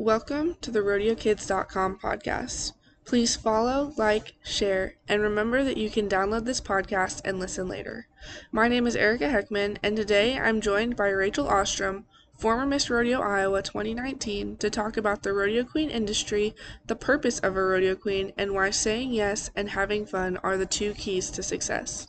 [0.00, 2.72] Welcome to the RodeoKids.com podcast.
[3.04, 8.08] Please follow, like, share, and remember that you can download this podcast and listen later.
[8.50, 12.06] My name is Erica Heckman, and today I'm joined by Rachel Ostrom,
[12.38, 16.54] former Miss Rodeo Iowa 2019, to talk about the rodeo queen industry,
[16.86, 20.64] the purpose of a rodeo queen, and why saying yes and having fun are the
[20.64, 22.06] two keys to success.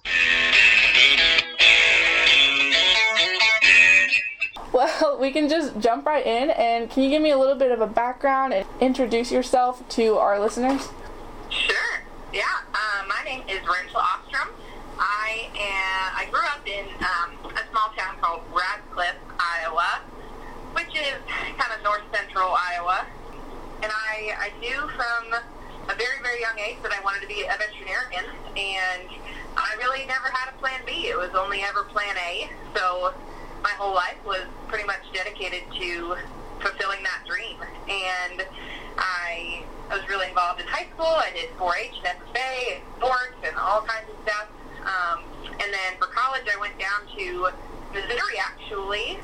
[4.73, 6.49] Well, we can just jump right in.
[6.51, 10.17] And can you give me a little bit of a background and introduce yourself to
[10.17, 10.87] our listeners?
[11.49, 11.99] Sure.
[12.31, 12.43] Yeah.
[12.73, 14.47] Uh, my name is Rachel Ostrom.
[14.97, 16.13] I am.
[16.15, 19.99] I grew up in um, a small town called Radcliffe, Iowa,
[20.71, 21.19] which is
[21.57, 23.05] kind of north central Iowa.
[23.83, 25.33] And I, I knew from
[25.89, 28.23] a very, very young age that I wanted to be a veterinarian,
[28.55, 29.09] and
[29.57, 31.07] I really never had a plan B.
[31.07, 32.49] It was only ever plan A.
[32.75, 33.13] So
[33.61, 36.17] my whole life was pretty much dedicated to
[36.59, 37.57] fulfilling that dream.
[37.89, 38.45] And
[38.97, 41.09] I, I was really involved in high school.
[41.09, 44.47] I did 4-H and FFA and sports and all kinds of stuff.
[44.81, 45.23] Um,
[45.61, 47.49] and then for college, I went down to
[47.93, 49.19] Missouri, actually.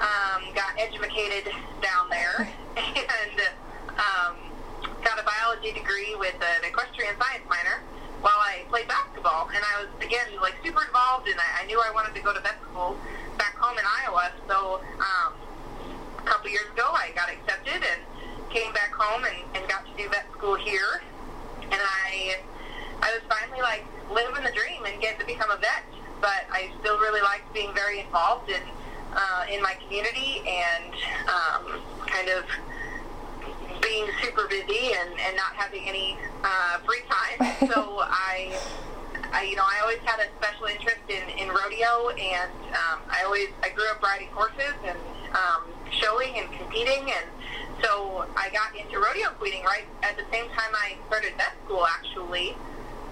[0.00, 3.36] Um, got educated down there and
[3.94, 4.34] um,
[5.04, 7.84] got a biology degree with an equestrian science minor
[8.20, 9.50] while I played basketball.
[9.54, 12.32] And I was, again, like super involved, and I, I knew I wanted to go
[12.32, 12.96] to vet school
[13.38, 14.32] back home in Iowa.
[14.48, 15.32] So um,
[16.18, 18.00] a couple years ago, I got accepted and
[18.50, 21.02] came back home and, and got to do vet school here.
[21.62, 22.38] And I,
[23.00, 25.84] I was finally like living the dream and getting to become a vet.
[26.20, 28.62] But I still really liked being very involved in
[29.14, 30.94] uh, in my community and
[31.28, 32.44] um, kind of
[33.82, 37.68] being super busy and, and not having any uh, free time.
[37.72, 38.56] so I,
[39.32, 43.24] I, you know, I always had a special interest in, in rodeo, and um, I
[43.24, 44.98] always I grew up riding horses and
[45.32, 47.26] um, showing and competing, and
[47.82, 51.86] so I got into rodeo queening right at the same time I started vet school,
[51.86, 52.54] actually.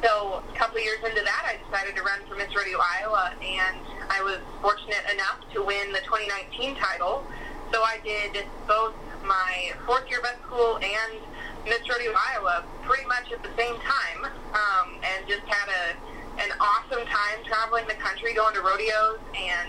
[0.05, 3.33] So a couple of years into that, I decided to run for Miss Rodeo Iowa,
[3.41, 7.25] and I was fortunate enough to win the 2019 title.
[7.73, 11.21] So I did both my fourth year vet school and
[11.65, 14.25] Miss Rodeo Iowa pretty much at the same time,
[14.57, 16.10] um, and just had a
[16.41, 19.69] an awesome time traveling the country, going to rodeos and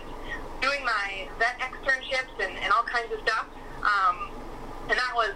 [0.62, 3.46] doing my vet externships and, and all kinds of stuff.
[3.84, 4.32] Um,
[4.90, 5.36] and that was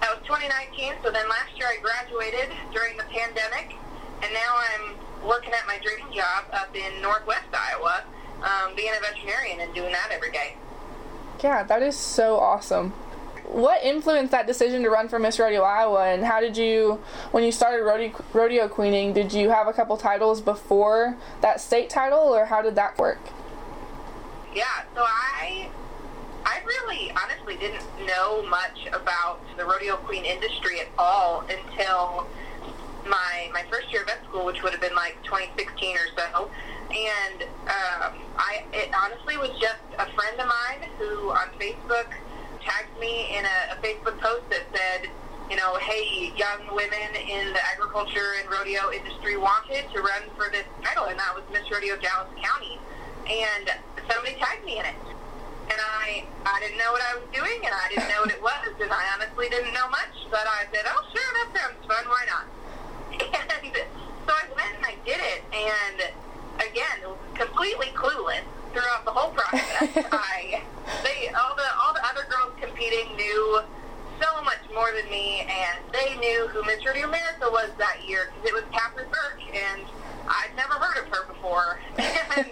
[0.00, 0.94] that was 2019.
[1.02, 3.74] So then last year I graduated during the pandemic,
[4.22, 8.04] and now I'm working at my dream job up in Northwest Iowa,
[8.42, 10.56] um, being a veterinarian and doing that every day.
[11.42, 12.92] Yeah, that is so awesome
[13.50, 17.44] what influenced that decision to run for Miss Rodeo Iowa, and how did you, when
[17.44, 22.18] you started rodeo, rodeo queening, did you have a couple titles before that state title,
[22.18, 23.20] or how did that work?
[24.54, 24.64] Yeah,
[24.94, 25.68] so I,
[26.44, 32.26] I really honestly didn't know much about the rodeo queen industry at all until
[33.06, 36.50] my my first year of vet school, which would have been like 2016 or so.
[36.90, 42.06] And um, I, it honestly was just a friend of mine who on Facebook
[42.60, 45.10] tagged me in a, a Facebook post that said,
[45.50, 50.52] you know, hey, young women in the agriculture and rodeo industry wanted to run for
[50.52, 52.78] this title, and that was Miss Rodeo Dallas County.
[53.28, 53.72] And
[54.08, 54.96] somebody tagged me in it.
[55.68, 58.42] And I, I didn't know what I was doing, and I didn't know what it
[58.42, 60.16] was, and I honestly didn't know much.
[60.30, 62.04] But I said, oh, sure, that sounds fun.
[62.08, 62.44] Why not?
[63.58, 63.74] And
[64.26, 66.12] so I went and I did it, and
[66.60, 67.00] again,
[67.34, 68.44] completely clueless
[68.78, 70.06] throughout the whole process.
[70.12, 70.62] I,
[71.02, 73.60] they, all the all the other girls competing knew
[74.22, 78.30] so much more than me, and they knew who Miss Rodeo America was that year
[78.30, 79.82] because it was Catherine Merck, and
[80.26, 81.78] I'd never heard of her before.
[81.98, 82.46] and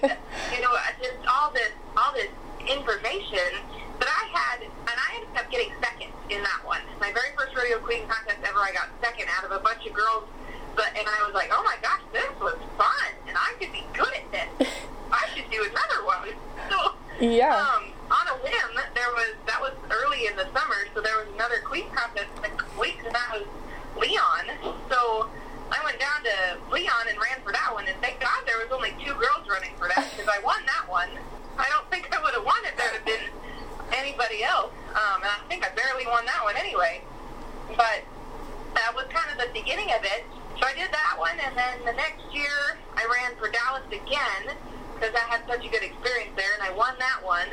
[0.50, 2.30] you know, just all this all this
[2.66, 3.62] information.
[3.98, 6.82] But I had, and I ended up getting second in that one.
[7.00, 9.94] My very first rodeo queen contest ever, I got second out of a bunch of
[9.94, 10.28] girls.
[10.76, 13.84] But and I was like, oh my gosh, this was fun, and I could be
[13.96, 14.68] good at this.
[15.10, 16.28] I should do another one.
[16.68, 17.54] So yeah.
[17.54, 21.28] Um, on a whim, there was that was early in the summer, so there was
[21.34, 23.46] another queen contest next week, and that was
[23.96, 24.76] Leon.
[24.90, 25.28] So
[25.70, 26.34] I went down to
[26.72, 29.74] Leon and ran for that one, and thank God there was only two girls running
[29.78, 31.08] for that because I won that one.
[31.58, 33.30] I don't think I would have won if there had been
[33.94, 37.00] anybody else, um, and I think I barely won that one anyway.
[37.76, 38.04] But
[38.74, 40.24] that was kind of the beginning of it.
[40.66, 44.50] I did that one, and then the next year I ran for Dallas again
[44.98, 47.46] because I had such a good experience there, and I won that one.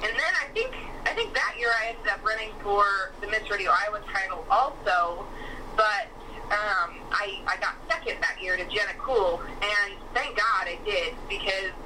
[0.00, 0.72] And then I think
[1.04, 5.28] I think that year I ended up running for the Miss Rodeo Iowa title also,
[5.76, 6.08] but
[6.48, 11.12] um, I I got second that year to Jenna Cool, and thank God I did
[11.28, 11.76] because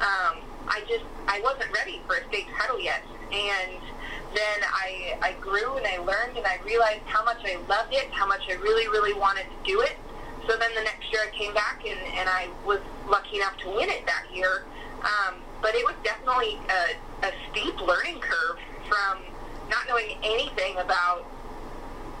[0.00, 3.84] um, I just I wasn't ready for a state title yet, and
[4.32, 8.08] then I, I grew and I learned and I realized how much I loved it,
[8.12, 9.96] how much I really, really wanted to do it.
[10.46, 13.68] So then the next year I came back and, and I was lucky enough to
[13.70, 14.64] win it that year.
[15.02, 18.58] Um, but it was definitely a, a steep learning curve
[18.88, 19.22] from
[19.68, 21.26] not knowing anything about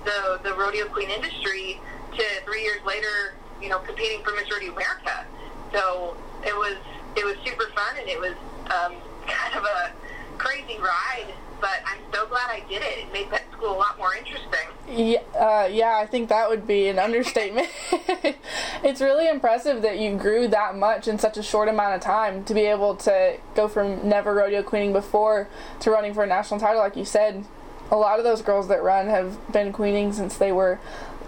[0.04, 1.80] the the rodeo queen industry
[2.16, 5.26] to three years later, you know, competing for Miss Rodeo America.
[5.72, 6.76] So it was
[7.16, 8.34] it was super fun and it was
[8.70, 8.94] um,
[9.26, 9.92] kind of a
[10.38, 11.32] crazy ride.
[11.60, 12.98] But I'm so glad I did it.
[12.98, 14.60] It made that school a lot more interesting.
[14.88, 17.68] Yeah, uh, yeah, I think that would be an understatement.
[18.84, 22.44] it's really impressive that you grew that much in such a short amount of time
[22.44, 25.48] to be able to go from never rodeo queening before
[25.80, 27.44] to running for a national title, like you said.
[27.90, 30.78] A lot of those girls that run have been queening since they were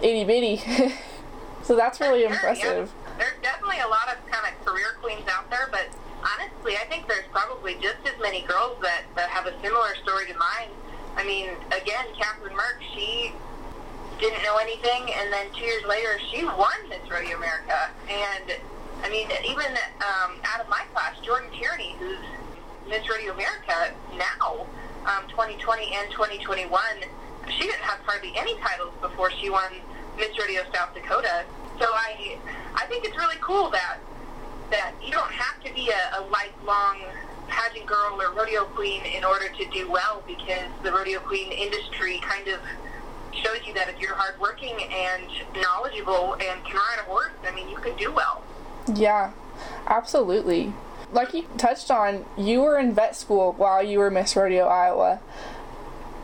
[0.03, 0.59] itty bitty.
[1.63, 2.93] so that's really Sure, impressive.
[2.93, 3.15] Yeah.
[3.19, 5.89] There's definitely a lot of kind of career queens out there, but
[6.69, 10.27] honestly, I think there's probably just as many girls that, that have a similar story
[10.27, 10.69] to mine.
[11.17, 13.33] I mean, again, Catherine Merck, she
[14.21, 17.91] didn't know anything, and then two years later, she won Miss Rodeo America.
[18.09, 18.59] And,
[19.03, 19.67] I mean, even
[20.03, 22.19] um, out of my class, Jordan Tierney, who's
[22.89, 24.67] Miss Rodeo America now,
[25.07, 26.81] um, 2020 and 2021,
[27.49, 29.73] she didn't have hardly any titles before she won
[30.19, 31.45] Miss Rodeo South Dakota.
[31.79, 32.37] So I,
[32.75, 33.99] I think it's really cool that
[34.71, 37.01] that you don't have to be a, a lifelong
[37.49, 42.19] pageant girl or rodeo queen in order to do well because the rodeo queen industry
[42.19, 42.61] kind of
[43.43, 45.25] shows you that if you're hardworking and
[45.63, 48.43] knowledgeable and can ride a horse, I mean, you can do well.
[48.95, 49.33] Yeah,
[49.87, 50.73] absolutely.
[51.13, 55.21] Like you touched on, you were in vet school while you were Miss Rodeo Iowa.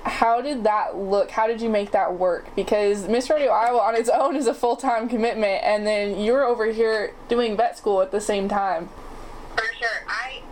[0.05, 1.31] How did that look?
[1.31, 2.55] How did you make that work?
[2.55, 6.45] Because Miss Rodeo Iowa on its own is a full time commitment, and then you're
[6.45, 8.91] over here doing vet school at the same time.
[9.57, 10.05] For sure.
[10.07, 10.43] I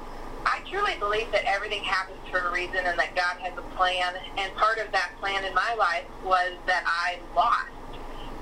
[0.46, 4.14] I truly believe that everything happens for a reason and that God has a plan.
[4.38, 7.68] And part of that plan in my life was that I lost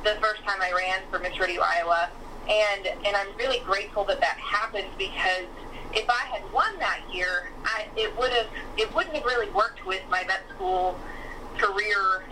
[0.04, 2.08] the first time I ran for Miss Rodeo Iowa.
[2.48, 5.46] And and I'm really grateful that that happened because
[5.92, 8.46] if I had won that year, I, it would have
[8.76, 10.98] it wouldn't have really worked with my vet school
[11.56, 12.22] career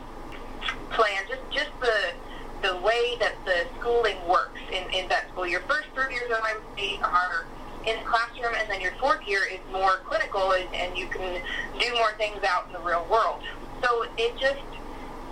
[0.91, 1.23] plan.
[1.29, 2.13] Just just the
[2.61, 5.47] the way that the schooling works in, in vet school.
[5.47, 7.47] Your first three years of MD are
[7.87, 11.41] in the classroom, and then your fourth year is more clinical, and, and you can
[11.79, 13.41] do more things out in the real world.
[13.83, 14.61] So it just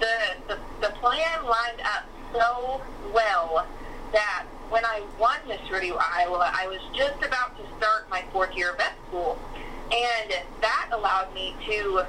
[0.00, 0.16] the
[0.48, 2.80] the, the plan lined up so
[3.12, 3.66] well
[4.12, 8.56] that when I won Miss Rodeo Iowa, I was just about to start my fourth
[8.56, 9.38] year of vet school,
[9.92, 10.32] and
[10.62, 12.06] that allowed me to.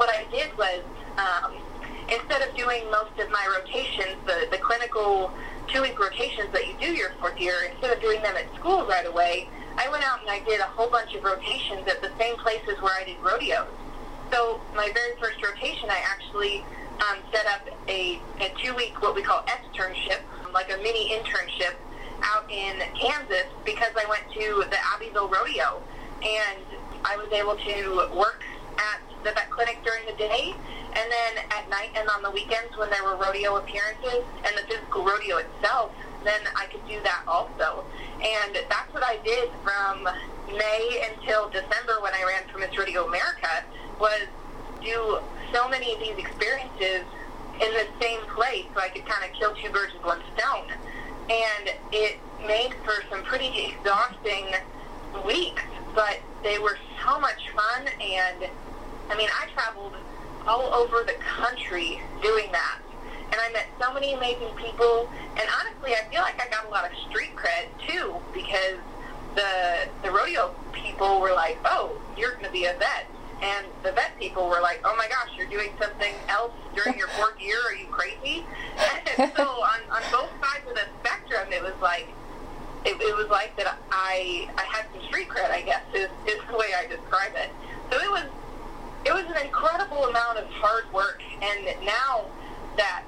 [0.00, 0.80] What I did was
[1.18, 1.52] um,
[2.08, 5.30] instead of doing most of my rotations, the the clinical
[5.68, 8.86] two week rotations that you do your fourth year, instead of doing them at school
[8.86, 12.10] right away, I went out and I did a whole bunch of rotations at the
[12.18, 13.68] same places where I did rodeos.
[14.32, 16.64] So my very first rotation, I actually
[17.04, 20.20] um, set up a, a two-week what we call externship,
[20.54, 21.74] like a mini internship
[22.22, 25.82] out in Kansas because I went to the Abbyville Rodeo
[26.22, 26.64] and
[27.04, 28.42] I was able to work
[28.78, 30.54] at the vet clinic during the day
[30.96, 34.62] and then at night and on the weekends when there were rodeo appearances and the
[34.66, 35.92] physical rodeo itself,
[36.24, 37.84] then I could do that also.
[38.20, 40.04] And that's what I did from
[40.56, 43.64] May until December when I ran for Miss Rodeo America
[44.00, 44.26] was
[44.82, 45.20] do
[45.52, 47.04] so many of these experiences
[47.54, 50.66] in the same place so I could kind of kill two birds with one stone.
[51.30, 54.46] And it made for some pretty exhausting
[55.24, 55.62] weeks,
[55.94, 57.86] but they were so much fun.
[58.00, 58.50] And
[59.10, 59.94] I mean, I traveled
[60.46, 62.78] all over the country doing that.
[63.32, 65.10] And I met so many amazing people.
[65.36, 68.78] And honestly, I feel like I got a lot of street cred too because
[69.34, 73.06] the the rodeo people were like, "Oh, you're going to be a vet,"
[73.42, 77.06] and the vet people were like, "Oh my gosh, you're doing something else during your
[77.08, 77.58] fourth year?
[77.68, 78.44] Are you crazy?"
[79.18, 82.08] And so on on both sides of the spectrum, it was like
[82.84, 86.40] it, it was like that I I had some street cred, I guess is is
[86.50, 87.50] the way I describe it.
[87.90, 88.24] So it was
[89.04, 92.26] it was an incredible amount of hard work, and now
[92.76, 93.04] that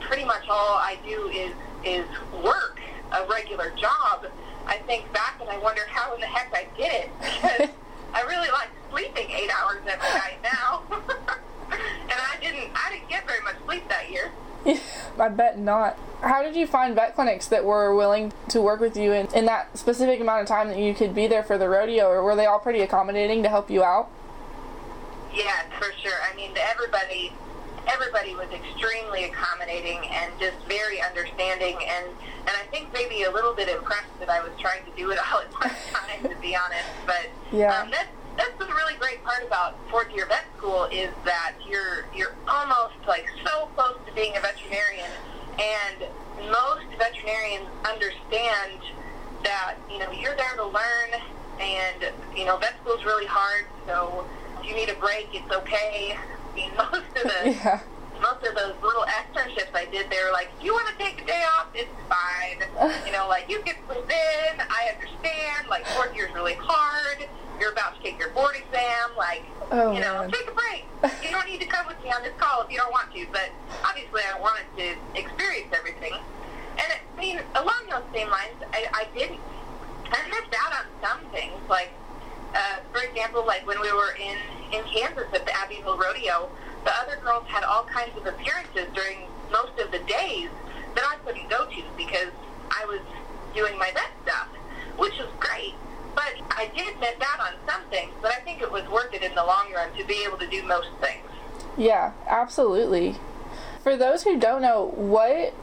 [0.00, 1.52] pretty much all I do is
[1.84, 2.06] is
[2.44, 2.80] work
[3.12, 4.26] a regular job.
[4.66, 7.68] I think back and I wonder how in the heck I did it because
[8.14, 13.26] I really like sleeping eight hours every night now, and I didn't I didn't get
[13.26, 14.32] very much sleep that year.
[15.18, 15.98] I bet not.
[16.22, 19.46] How did you find vet clinics that were willing to work with you in, in
[19.46, 22.34] that specific amount of time that you could be there for the rodeo, or were
[22.34, 24.10] they all pretty accommodating to help you out?
[25.36, 26.16] Yeah, for sure.
[26.30, 27.32] I mean, everybody
[27.86, 32.06] everybody was extremely accommodating and just very understanding and
[32.40, 35.18] and I think maybe a little bit impressed that I was trying to do it
[35.32, 36.88] all at one time to be honest.
[37.06, 37.78] But Yeah.
[37.78, 42.06] um, that's that's the really great part about fourth year vet school is that you're
[42.16, 45.10] you're almost like so close to being a veterinarian,
[45.60, 46.08] and
[46.50, 48.80] most veterinarians understand
[49.44, 51.10] that you know you're there to learn,
[51.60, 54.26] and you know vet school is really hard, so
[54.66, 56.16] you need a break, it's okay.
[56.16, 57.80] I mean, most of the Yeah.
[58.20, 61.26] most of those little externships I did, they were like, "You want to take a
[61.26, 61.68] day off?
[61.74, 62.64] It's fine.
[63.06, 64.60] you know, like you can sleep in.
[64.60, 65.68] I understand.
[65.68, 67.28] Like fourth year's really hard.
[67.60, 69.10] You're about to take your board exam.
[69.16, 70.30] Like, Oh, you know, man.
[70.30, 70.84] take a break.
[71.24, 73.26] You don't need to come with me on this call if you don't want to.
[73.32, 73.50] But
[73.84, 76.12] obviously, I wanted to experience everything.
[76.12, 79.40] And it, I mean, along those same lines, I, I didn't.
[80.12, 81.90] I missed out on some things, like
[82.54, 84.36] uh, for example, like when we were in,
[84.72, 86.50] in Kansas at the Abbyville Rodeo,
[86.84, 90.48] the other girls had all kinds of appearances during most of the days
[90.94, 92.30] that I couldn't go to because
[92.70, 93.00] I was
[93.54, 94.48] doing my vet stuff,
[94.96, 95.74] which was great.
[96.14, 99.22] But I did miss out on some things, but I think it was worth it
[99.22, 101.26] in the long run to be able to do most things.
[101.76, 103.16] Yeah, absolutely.
[103.82, 105.54] For those who don't know, what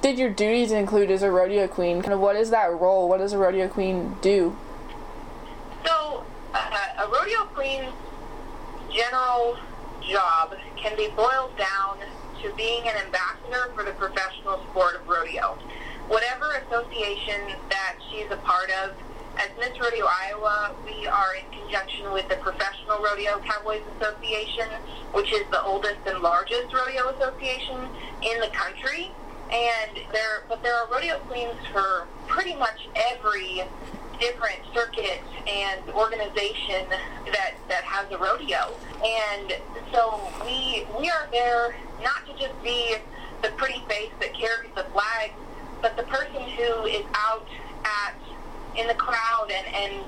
[0.00, 2.02] did your duties include as a rodeo queen?
[2.02, 3.08] Kind of what is that role?
[3.08, 4.56] What does a rodeo queen do?
[5.84, 6.24] So,
[6.54, 7.92] uh, a rodeo queen's
[8.92, 9.58] general
[10.08, 11.98] job can be boiled down
[12.42, 15.58] to being an ambassador for the professional sport of rodeo.
[16.08, 18.94] Whatever association that she's a part of,
[19.38, 24.68] as Miss Rodeo Iowa, we are in conjunction with the Professional Rodeo Cowboys Association,
[25.12, 27.88] which is the oldest and largest rodeo association
[28.22, 29.12] in the country.
[29.52, 33.62] And there, but there are rodeo queens for pretty much every
[34.20, 36.86] different circuit and organization
[37.32, 38.74] that that has a rodeo.
[39.04, 39.54] And
[39.92, 42.96] so we we are there not to just be
[43.42, 45.32] the pretty face that carries the flag,
[45.80, 47.46] but the person who is out
[47.84, 48.14] at
[48.76, 50.04] in the crowd and and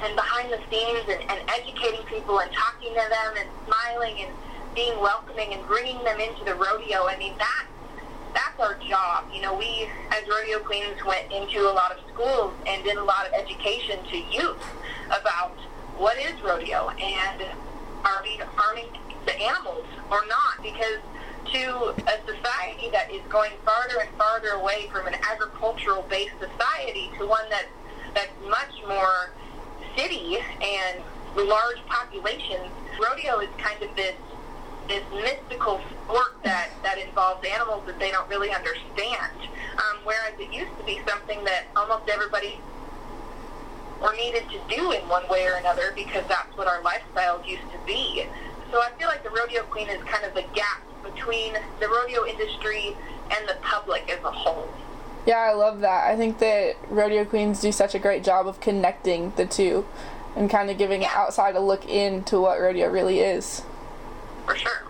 [0.00, 4.32] and behind the scenes and, and educating people and talking to them and smiling and
[4.74, 7.06] being welcoming and bringing them into the rodeo.
[7.06, 7.66] I mean that
[8.34, 9.24] that's our job.
[9.32, 13.04] You know, we as rodeo queens went into a lot of schools and did a
[13.04, 14.62] lot of education to youth
[15.06, 15.56] about
[15.96, 17.42] what is rodeo and
[18.04, 18.86] are we harming
[19.26, 20.62] the animals or not?
[20.62, 21.00] Because
[21.52, 27.10] to a society that is going farther and farther away from an agricultural based society
[27.18, 27.66] to one that
[28.14, 29.30] that's much more
[29.96, 31.02] city and
[31.36, 32.70] large populations,
[33.00, 34.14] rodeo is kind of this
[34.88, 39.32] this mystical sport that, that involves animals that they don't really understand.
[39.76, 42.58] Um, whereas it used to be something that almost everybody
[44.00, 47.70] or needed to do in one way or another because that's what our lifestyles used
[47.72, 48.24] to be.
[48.70, 52.24] So I feel like the rodeo queen is kind of the gap between the rodeo
[52.26, 52.96] industry
[53.30, 54.68] and the public as a whole.
[55.26, 56.06] Yeah, I love that.
[56.06, 59.86] I think that rodeo queens do such a great job of connecting the two
[60.36, 61.12] and kind of giving Yeah.
[61.14, 63.62] outside a look into what rodeo really is.
[64.48, 64.80] For sure.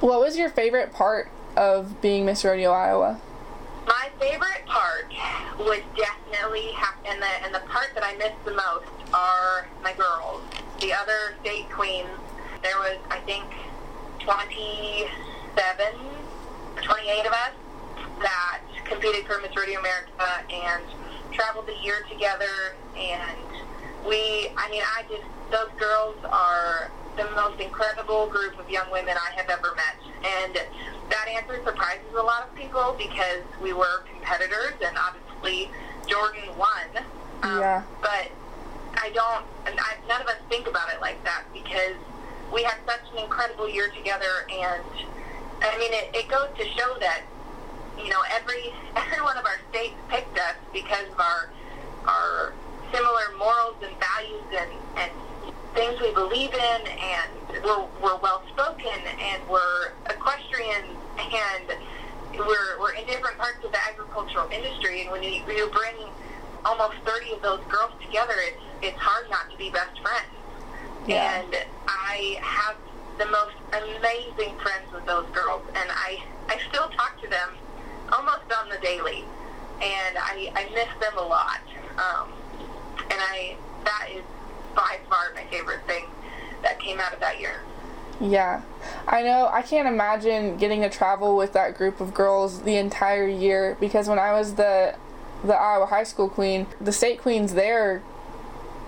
[0.00, 3.18] What was your favorite part of being Miss Rodeo Iowa?
[3.86, 5.10] My favorite part
[5.58, 9.94] was definitely have, and the and the part that I miss the most are my
[9.94, 10.42] girls.
[10.82, 12.10] The other state queens.
[12.62, 13.46] There was, I think,
[14.20, 15.08] 27,
[16.76, 17.52] or 28 of us
[18.20, 20.84] that competed for Miss Rodeo America and
[21.32, 22.74] traveled the year together.
[22.98, 23.38] And
[24.06, 29.16] we, I mean, I just those girls are the most incredible group of young women
[29.16, 29.96] I have ever met.
[30.24, 30.54] And
[31.10, 35.70] that answer surprises a lot of people because we were competitors and obviously
[36.06, 37.04] Jordan won.
[37.42, 37.82] Um, Yeah.
[38.02, 38.30] But
[38.96, 41.96] I don't, and I, none of us think about it like that because
[42.52, 44.82] we had such an incredible year together and
[45.62, 47.22] I mean, it, it goes to show that,
[47.98, 51.50] you know, every, every one of our states picked us because of our,
[52.06, 52.52] our
[52.92, 55.10] similar morals and values and, and
[55.76, 57.30] things we believe in and
[57.62, 61.78] we're, we're well spoken and we're equestrians and
[62.38, 65.02] we're, we're in different parts of the agricultural industry.
[65.02, 66.08] And when you, you bring
[66.64, 70.32] almost 30 of those girls together it's, it's hard not to be best friends.
[71.06, 71.42] Yeah.
[71.42, 71.54] and
[71.86, 72.76] I have
[73.18, 75.62] the most amazing friends with those girls.
[75.76, 77.50] And I, I still talk to them
[78.12, 79.24] almost on the daily.
[79.82, 81.60] And I, I miss them a lot.
[82.00, 82.32] Um,
[83.10, 84.24] and I that is
[84.76, 86.04] by far my favorite thing
[86.62, 87.60] that came out of that year.
[88.20, 88.62] Yeah.
[89.06, 93.28] I know I can't imagine getting to travel with that group of girls the entire
[93.28, 94.94] year because when I was the
[95.44, 98.02] the Iowa high school queen, the state queens there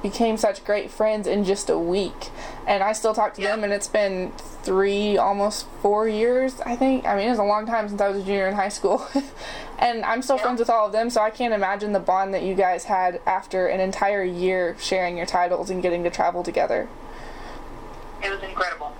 [0.02, 2.30] became such great friends in just a week.
[2.66, 3.48] And I still talk to Yeah.
[3.50, 7.04] them and it's been 3 almost 4 years, I think.
[7.06, 9.06] I mean, it was a long time since I was a junior in high school.
[9.78, 10.42] and I'm still Yeah.
[10.44, 13.20] friends with all of them, so I can't imagine the bond that you guys had
[13.26, 16.88] after an entire year sharing your titles and getting to travel together.
[18.22, 18.96] It was incredible.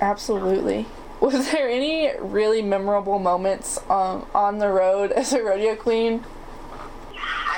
[0.00, 0.86] Absolutely.
[1.20, 6.24] Was there any really memorable moments um, on the road as a rodeo queen?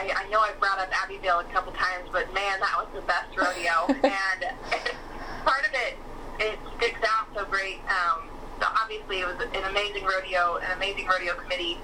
[0.01, 3.03] I, I know I brought up Abbyville a couple times, but man, that was the
[3.03, 3.85] best rodeo.
[4.09, 4.45] and
[5.45, 5.99] part of it,
[6.39, 7.81] it sticks out so great.
[7.85, 11.77] Um, so obviously, it was an amazing rodeo, an amazing rodeo committee.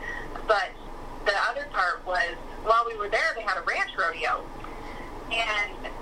[0.49, 0.71] But
[1.27, 4.45] the other part was, while we were there, they had a ranch rodeo,
[5.31, 5.93] and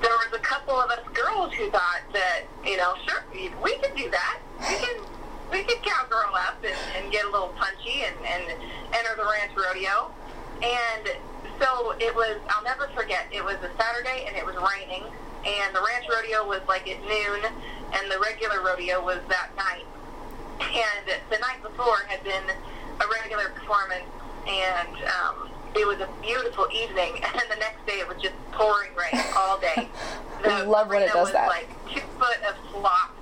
[0.00, 3.94] there was a couple of us girls who thought that, you know, sure, we could
[3.96, 4.38] do that.
[4.60, 4.96] We can,
[5.50, 8.44] we could cowgirl up and, and get a little punchy and, and
[8.94, 10.10] enter the ranch rodeo.
[10.62, 11.08] And
[11.60, 15.04] so it was, I'll never forget, it was a Saturday and it was raining.
[15.46, 17.40] And the ranch rodeo was like at noon
[17.94, 19.86] and the regular rodeo was that night.
[20.60, 22.44] And the night before had been
[23.00, 24.10] a regular performance
[24.46, 28.90] and um, it was a beautiful evening, and the next day it was just pouring
[28.94, 29.88] rain all day.
[30.44, 31.48] I love when it does was that.
[31.48, 33.14] like two foot of slop,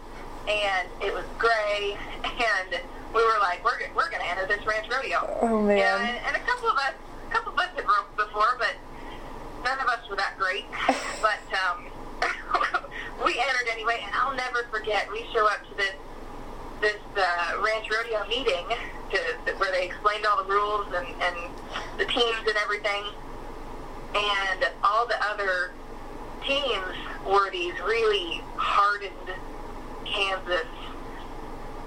[0.49, 2.81] and it was gray, and
[3.15, 5.39] we were like, we're we're gonna enter this ranch rodeo.
[5.43, 5.79] Oh man.
[5.79, 6.95] Yeah, and, and a couple of us,
[7.29, 8.75] a couple of us had roped before, but
[9.65, 10.67] none of us were that great.
[11.23, 11.89] but um,
[13.25, 15.11] we entered anyway, and I'll never forget.
[15.11, 15.95] We show up to this
[16.81, 18.67] this uh, ranch rodeo meeting
[19.11, 21.37] to, where they explained all the rules and, and
[21.99, 23.05] the teams and everything.
[24.15, 25.73] And all the other
[26.45, 29.13] teams were these really hardened
[30.05, 30.67] Kansas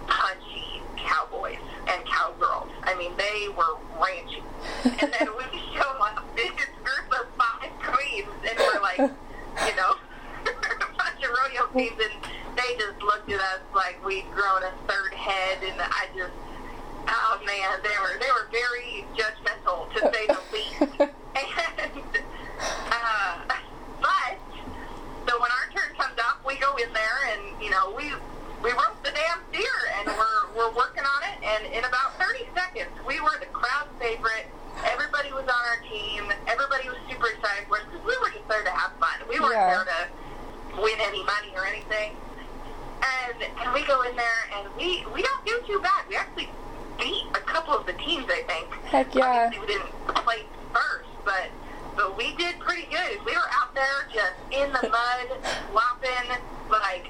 [0.07, 2.69] punchy cowboys and cowgirls.
[2.83, 4.43] I mean, they were ranchy.
[4.83, 6.51] And then we show up, this
[6.83, 9.95] group of five queens, and we're like, you know,
[10.45, 14.71] a bunch of rodeo queens, and they just looked at us like we'd grown a
[14.87, 16.33] third head, and I just,
[17.07, 20.99] oh man, they were they were very judgmental to say the least.
[20.99, 21.91] and
[22.91, 23.39] uh,
[24.01, 24.35] but
[25.27, 28.11] so when our turn comes up, we go in there, and you know we
[28.63, 32.43] we rope the damn steer, and we're we're working on it, and in about 30
[32.53, 34.47] seconds, we were the crowd favorite.
[34.85, 36.31] Everybody was on our team.
[36.47, 39.19] Everybody was super excited for us because we were just there to have fun.
[39.27, 39.83] We weren't Yeah.
[39.83, 40.07] there
[40.75, 42.15] to win any money or anything.
[43.01, 46.05] And and we go in there and we we don't do too bad.
[46.09, 46.49] We actually
[46.99, 48.73] beat a couple of the teams, I think.
[48.85, 49.45] Heck yeah.
[49.45, 49.91] Obviously, we didn't
[50.23, 51.49] play first, but
[51.95, 53.19] but we did pretty good.
[53.25, 55.27] We were out there just in the mud,
[55.71, 56.29] flopping
[56.69, 57.07] like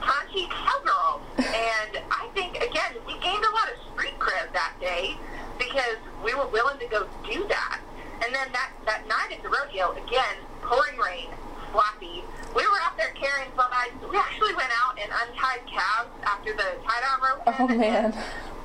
[0.00, 1.22] punchy cowgirls.
[1.38, 5.16] And I think again we gained a lot of street cred that day
[5.58, 7.80] because we were willing to go do that.
[8.24, 11.28] And then that that night at the rodeo, again, pouring rain,
[11.72, 12.24] sloppy.
[12.54, 13.90] We were out there carrying flies.
[14.10, 17.42] We actually went out and untied calves after the tie-down rope.
[17.58, 18.14] Oh man.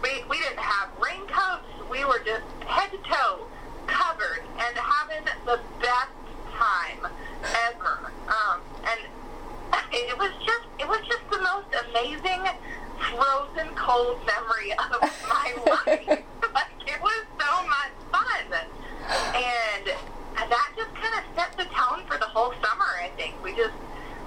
[0.03, 1.65] We, we didn't have raincoats.
[1.89, 3.47] We were just head to toe
[3.87, 6.13] covered and having the best
[6.53, 7.11] time
[7.65, 8.11] ever.
[8.27, 8.99] Um, and
[9.93, 12.45] it was just it was just the most amazing
[13.09, 16.23] frozen cold memory of my life.
[16.53, 18.53] like it was so much fun.
[19.33, 19.97] And
[20.49, 23.35] that just kind of set the tone for the whole summer, I think.
[23.43, 23.73] We just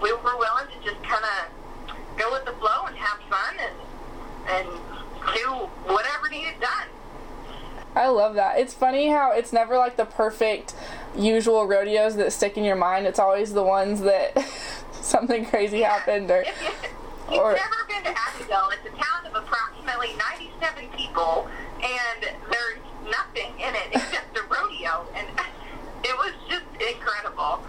[0.03, 3.77] we were willing to just kind of go with the flow and have fun and
[4.49, 4.68] and
[5.35, 5.49] do
[5.92, 6.88] whatever needed done.
[7.95, 8.59] I love that.
[8.59, 10.75] It's funny how it's never like the perfect
[11.16, 13.07] usual rodeos that stick in your mind.
[13.07, 14.37] It's always the ones that
[14.92, 19.27] something crazy happened or If you, you've or- never been to Abbyville, it's a town
[19.27, 21.49] of approximately 97 people,
[21.83, 22.79] and there's
[23.11, 25.27] nothing in it except a rodeo, and
[26.05, 27.61] it was just incredible.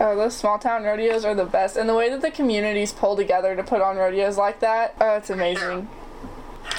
[0.00, 1.76] Oh, those small town rodeos are the best.
[1.76, 5.16] And the way that the communities pull together to put on rodeos like that, oh,
[5.16, 5.88] it's amazing.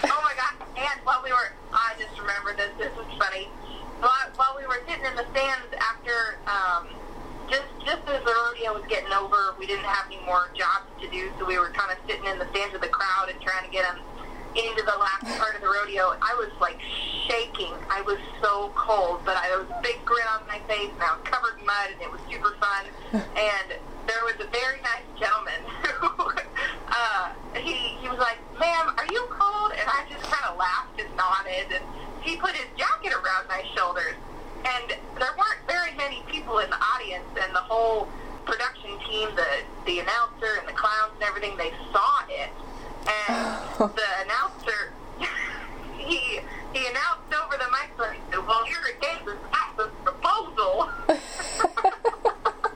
[0.04, 0.68] Oh my god!
[0.78, 2.72] And while we were, I just remembered this.
[2.78, 3.50] This was funny.
[4.00, 6.88] While, while we were sitting in the stands after, um,
[7.50, 11.10] just just as the rodeo was getting over, we didn't have any more jobs to
[11.10, 13.66] do, so we were kind of sitting in the stands with the crowd and trying
[13.66, 14.00] to get them
[14.56, 16.18] into the last part of the rodeo.
[16.22, 16.80] I was like
[17.28, 17.74] shaking.
[17.90, 21.14] I was so cold, but I had a big grin on my face, and I
[21.14, 22.84] was covered in mud, and it was super fun.
[23.14, 23.68] and
[24.10, 25.62] there was a very nice gentleman
[26.02, 26.34] who
[26.90, 27.30] uh,
[27.62, 31.10] he he was like, "Ma'am, are you cold?" And I just kind of laughed and
[31.16, 31.86] nodded, and
[32.22, 34.18] he put his jacket around my shoulders.
[34.60, 38.10] And there weren't very many people in the audience, and the whole
[38.46, 42.50] production team, the the announcer and the clowns and everything, they saw it.
[43.10, 43.56] And
[43.96, 44.94] the announcer,
[45.98, 46.40] he
[46.74, 50.90] he announced over the microphone, he "Well, here it is, this Atlas proposal."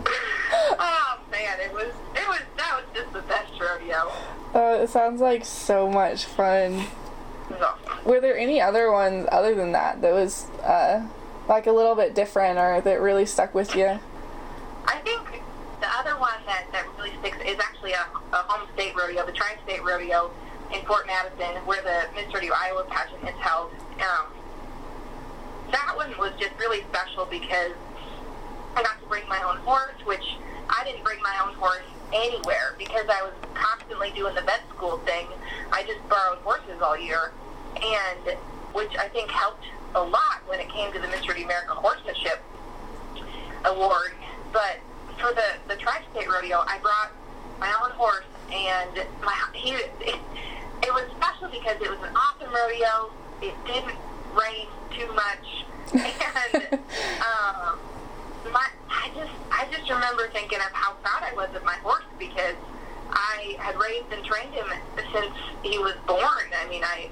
[0.78, 4.12] oh man, it was it was that was just the best rodeo.
[4.54, 6.84] Oh, it sounds like so much fun.
[7.52, 8.04] Awesome.
[8.04, 11.06] Were there any other ones other than that that was uh,
[11.48, 13.98] like a little bit different or that really stuck with you?
[14.86, 15.42] I think
[15.80, 19.32] the other one that, that really sticks is actually a, a home state rodeo, the
[19.32, 20.30] Tri-State Rodeo
[20.72, 23.72] in Fort Madison, where the Miss Rodeo Iowa pageant is held.
[23.96, 24.26] Um,
[25.72, 27.72] that one was just really special because
[28.76, 30.36] I got to bring my own horse, which
[30.68, 34.98] I didn't bring my own horse anywhere because I was constantly doing the vet school
[34.98, 35.26] thing.
[35.72, 37.32] I just borrowed horses all year,
[37.74, 38.36] and
[38.72, 39.64] which I think helped
[39.94, 42.40] a lot when it came to the Miss Rodeo America Horsemanship
[43.64, 44.12] Award.
[44.52, 44.80] But
[45.20, 47.12] for the the Tri-State Rodeo, I brought
[47.60, 49.92] my own horse, and my he it,
[50.82, 53.12] it was special because it was an awesome rodeo.
[53.42, 53.96] It didn't
[54.32, 55.46] rain too much,
[55.92, 56.72] and
[57.20, 57.78] um,
[58.50, 62.08] my I just I just remember thinking of how proud I was of my horse
[62.18, 62.56] because
[63.12, 64.66] I had raised and trained him
[65.12, 66.48] since he was born.
[66.56, 67.10] I mean, I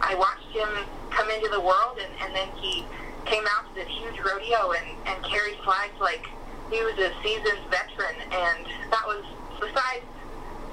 [0.00, 0.68] I watched him
[1.10, 2.84] come into the world, and, and then he
[3.24, 6.26] came out to this huge rodeo and, and carried flags like
[6.70, 8.16] he was a seasoned veteran.
[8.32, 9.24] And that was
[9.60, 10.04] besides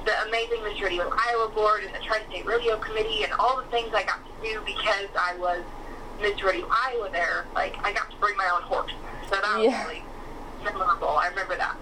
[0.05, 3.93] the amazing Miss Rodeo Iowa Board and the Tri-State Rodeo Committee and all the things
[3.93, 5.63] I got to do because I was
[6.21, 7.45] Miss Iowa there.
[7.55, 8.91] Like I got to bring my own horse,
[9.29, 9.83] so that was Yeah.
[9.87, 10.03] really
[10.63, 11.09] memorable.
[11.09, 11.75] I remember that.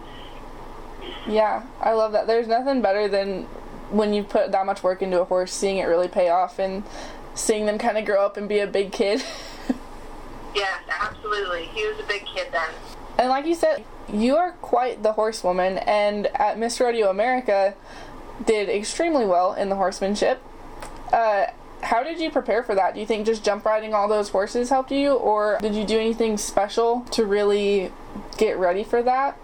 [1.28, 2.28] Yeah, I love that.
[2.28, 3.44] There's nothing better than
[3.90, 6.84] when you put that much work into a horse, seeing it really pay off and
[7.34, 9.24] seeing them kind of grow up and be a big kid.
[10.54, 11.68] Yes, absolutely.
[11.68, 12.70] He was a big kid then.
[13.18, 17.76] and like you said, you are quite the horsewoman, and at Miss Rodeo America,
[18.46, 20.42] did extremely well in the horsemanship.
[21.12, 21.46] Uh,
[21.82, 22.94] how did you prepare for that?
[22.94, 26.00] Do you think just jump riding all those horses helped you, or did you do
[26.00, 27.92] anything special to really
[28.38, 29.38] get ready for that?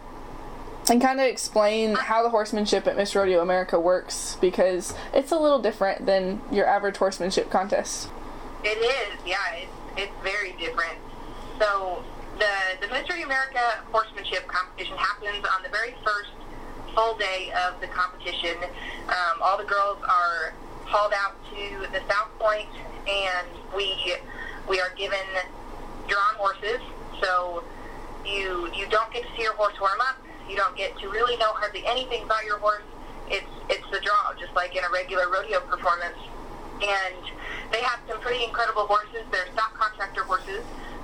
[0.89, 5.37] And kind of explain how the horsemanship at Miss Rodeo America works because it's a
[5.37, 8.09] little different than your average horsemanship contest.
[8.63, 9.37] It is, yeah.
[9.55, 10.97] It's it's very different.
[11.59, 12.03] So
[12.39, 16.31] the the Rodeo America horsemanship competition happens on the very first
[16.93, 18.57] full day of the competition.
[19.09, 20.53] Um, all the girls are
[20.85, 22.69] hauled out to the South Point,
[23.07, 24.15] and we
[24.69, 25.25] we are given
[26.07, 26.81] drawn horses.
[27.21, 27.63] So
[28.25, 30.17] you you don't get to see your horse warm up.
[30.49, 32.85] You don't get to really know hardly anything about your horse.
[33.29, 36.17] It's it's the draw, just like in a regular rodeo performance.
[36.77, 37.17] And
[37.71, 39.25] they have some pretty incredible horses.
[39.31, 40.63] They're stock contractor horses,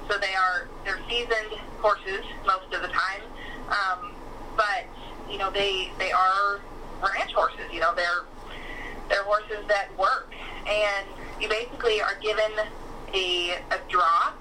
[0.09, 3.21] so they are they're seasoned horses most of the time.
[3.69, 4.13] Um,
[4.55, 4.85] but
[5.29, 6.61] you know they they are
[7.01, 7.65] ranch horses.
[7.71, 8.23] You know they're
[9.09, 10.33] they're horses that work,
[10.67, 11.07] and
[11.39, 12.51] you basically are given
[13.13, 14.33] a a draw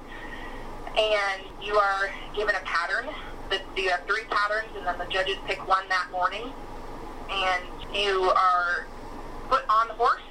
[0.97, 3.09] and you are given a pattern.
[3.51, 6.53] The, you have three patterns, and then the judges pick one that morning.
[7.31, 8.87] And you are
[9.49, 10.23] put on the horse,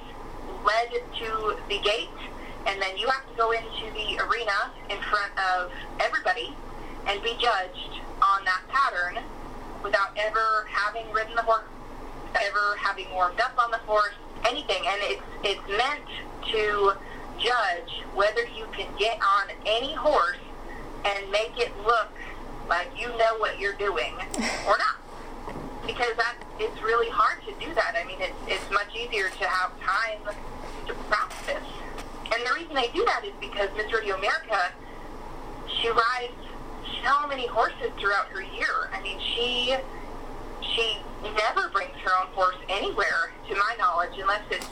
[0.64, 2.08] led to the gate,
[2.66, 6.54] and then you have to go into the arena in front of everybody
[7.06, 9.22] and be judged on that pattern
[9.82, 11.64] without ever having ridden the horse,
[12.40, 14.14] ever having warmed up on the horse,
[14.48, 14.82] anything.
[14.86, 16.06] And it's it's meant
[16.52, 16.92] to
[17.38, 20.38] judge whether you can get on any horse
[21.04, 22.12] and make it look
[22.68, 24.14] like you know what you're doing
[24.66, 24.96] or not.
[25.84, 27.96] Because that it's really hard to do that.
[28.00, 30.20] I mean, it's it's much easier to have time
[30.86, 31.81] to practice.
[32.32, 34.72] And the reason they do that is because Miss Rodeo America,
[35.68, 36.32] she rides
[37.04, 38.88] so many horses throughout her year.
[38.92, 39.76] I mean, she
[40.74, 44.68] she never brings her own horse anywhere, to my knowledge, unless it's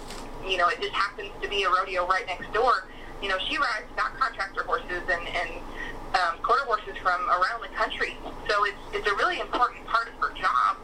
[0.46, 2.88] you know it just happens to be a rodeo right next door.
[3.22, 5.50] You know, she rides stock contractor horses and and
[6.16, 8.16] um, quarter horses from around the country.
[8.48, 10.76] So it's it's a really important part of her job.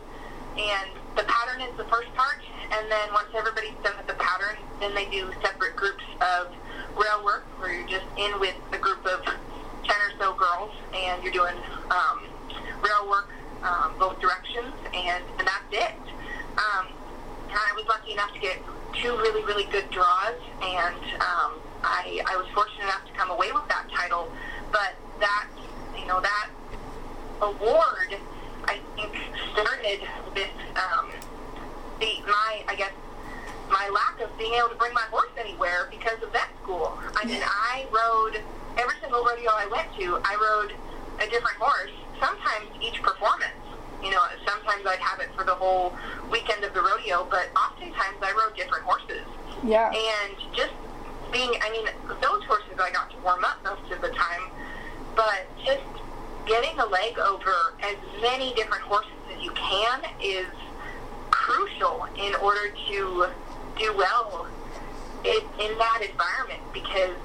[0.56, 2.40] And the pattern is the first part,
[2.72, 6.48] and then once everybody's done with the pattern, then they do separate groups of
[6.96, 9.24] rail work where you're just in with a group of
[9.84, 11.54] ten or so girls, and you're doing
[11.90, 12.26] um,
[12.82, 13.28] rail work
[13.62, 15.94] um, both directions, and, and that's it.
[16.56, 16.86] Um,
[17.48, 18.58] and I was lucky enough to get
[18.94, 23.52] two really, really good draws, and um, I, I was fortunate enough to come away
[23.52, 24.30] with that title.
[24.72, 25.48] But that,
[25.98, 26.50] you know, that
[27.40, 28.16] award,
[28.64, 29.12] I think,
[29.52, 30.00] started
[30.34, 31.10] with um,
[32.00, 32.92] the my, I guess,
[33.70, 36.98] my lack of being able to bring my horse anywhere because of vet school.
[37.14, 38.42] I mean, I rode
[38.78, 40.20] every single rodeo I went to.
[40.24, 40.72] I rode
[41.20, 41.90] a different horse.
[42.20, 43.56] Sometimes each performance.
[44.02, 45.96] You know, sometimes I'd have it for the whole
[46.30, 49.24] weekend of the rodeo, but oftentimes I rode different horses.
[49.64, 49.88] Yeah.
[49.90, 50.72] And just
[51.32, 51.86] being, I mean,
[52.20, 54.50] those horses I got to warm up most of the time,
[55.16, 55.82] but just
[56.46, 60.46] getting a leg over as many different horses as you can is
[61.30, 63.26] crucial in order to
[63.78, 64.46] do well
[65.24, 67.16] in, in that environment because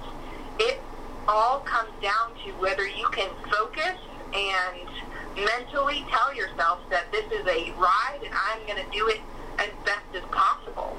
[0.59, 0.79] it
[1.27, 3.97] all comes down to whether you can focus
[4.33, 4.89] and
[5.35, 9.21] mentally tell yourself that this is a ride and I'm going to do it
[9.59, 10.97] as best as possible.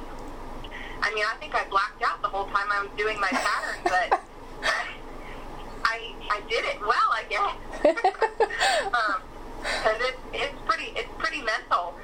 [1.03, 3.81] I mean, I think I blacked out the whole time I was doing my pattern,
[3.85, 4.21] but
[5.85, 7.55] I I did it well, I guess.
[8.95, 9.21] um,
[9.83, 11.95] cause it, it's pretty it's pretty mental.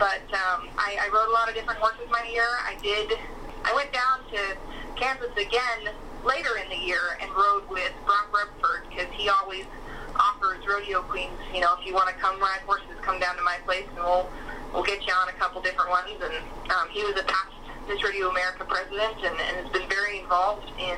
[0.00, 2.48] But um, I, I rode a lot of different horses my year.
[2.64, 3.20] I did.
[3.68, 4.56] I went down to
[4.96, 5.92] Kansas again
[6.24, 9.68] later in the year and rode with Brock Redford because he always
[10.16, 11.36] offers rodeo queens.
[11.52, 14.00] You know, if you want to come ride horses, come down to my place and
[14.00, 14.24] we'll
[14.72, 16.16] we'll get you on a couple different ones.
[16.16, 16.32] And
[16.72, 17.52] um, he was a past
[17.86, 20.96] Miss Rodeo America president and, and has been very involved in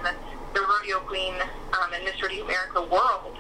[0.54, 1.34] the rodeo queen
[1.74, 3.34] um, and Miss Rodeo America world.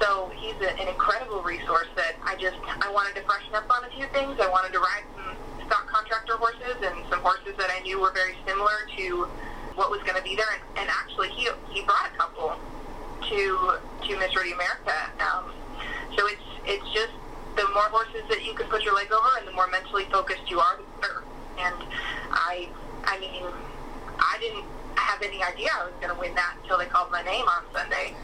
[0.00, 3.84] So he's a, an incredible resource that I just I wanted to freshen up on
[3.84, 4.40] a few things.
[4.40, 5.36] I wanted to ride some
[5.66, 9.28] stock contractor horses and some horses that I knew were very similar to
[9.76, 10.48] what was going to be there.
[10.52, 12.56] And, and actually, he he brought a couple
[13.28, 14.96] to to Miss Rodeo America.
[15.20, 15.52] Um,
[16.16, 17.12] so it's it's just
[17.56, 20.48] the more horses that you can put your leg over, and the more mentally focused
[20.48, 21.22] you are, the better.
[21.58, 21.76] And
[22.32, 22.68] I
[23.04, 23.44] I mean
[24.18, 24.64] I didn't
[24.96, 27.64] have any idea I was going to win that until they called my name on
[27.72, 28.14] Sunday.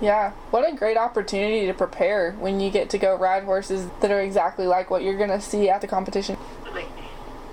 [0.00, 4.10] Yeah, what a great opportunity to prepare when you get to go ride horses that
[4.10, 6.38] are exactly like what you're going to see at the competition.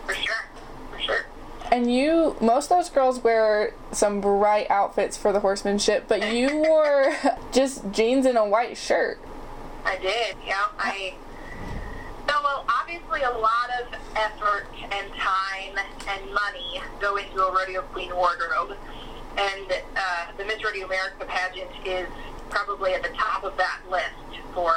[0.06, 0.46] For sure,
[0.92, 1.26] for sure.
[1.72, 6.58] And you, most of those girls wear some bright outfits for the horsemanship, but you
[6.66, 7.14] wore
[7.52, 9.20] just jeans and a white shirt.
[9.84, 10.68] I did, yeah.
[10.80, 11.16] I
[12.30, 17.82] so well, obviously a lot of effort and time and money go into a rodeo
[17.94, 18.76] queen wardrobe,
[19.38, 22.08] and uh, the Miss Rodeo America pageant is
[22.50, 24.74] probably at the top of that list for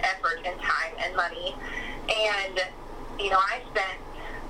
[0.00, 1.54] effort and time and money.
[2.08, 2.60] And,
[3.18, 3.98] you know, I spent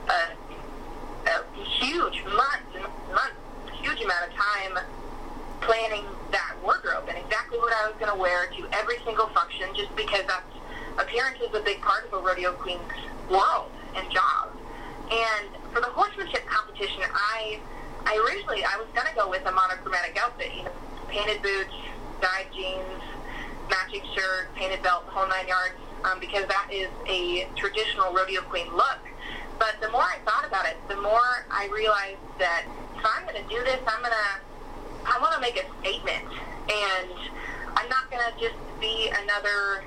[0.08, 2.70] a, a huge months
[3.08, 3.36] months,
[3.82, 4.84] huge amount of time
[5.60, 9.68] planning that wardrobe and exactly what I was going to wear to every single function
[9.74, 10.46] just because that's,
[10.98, 12.80] appearance is a big part of a rodeo queen's
[13.28, 14.50] world and job.
[15.10, 17.58] And for the horsemanship competition, I
[18.06, 20.72] I originally I was gonna go with a monochromatic outfit, you know,
[21.08, 21.74] painted boots,
[22.20, 23.02] dyed jeans,
[23.68, 28.42] matching shirt, painted belt, the whole nine yards, um, because that is a traditional rodeo
[28.42, 28.98] queen look.
[29.58, 32.64] But the more I thought about it, the more I realized that
[32.96, 34.30] if I'm going to do this, I'm going to,
[35.04, 36.24] I want to make a statement.
[36.70, 37.12] And
[37.76, 39.84] I'm not going to just be another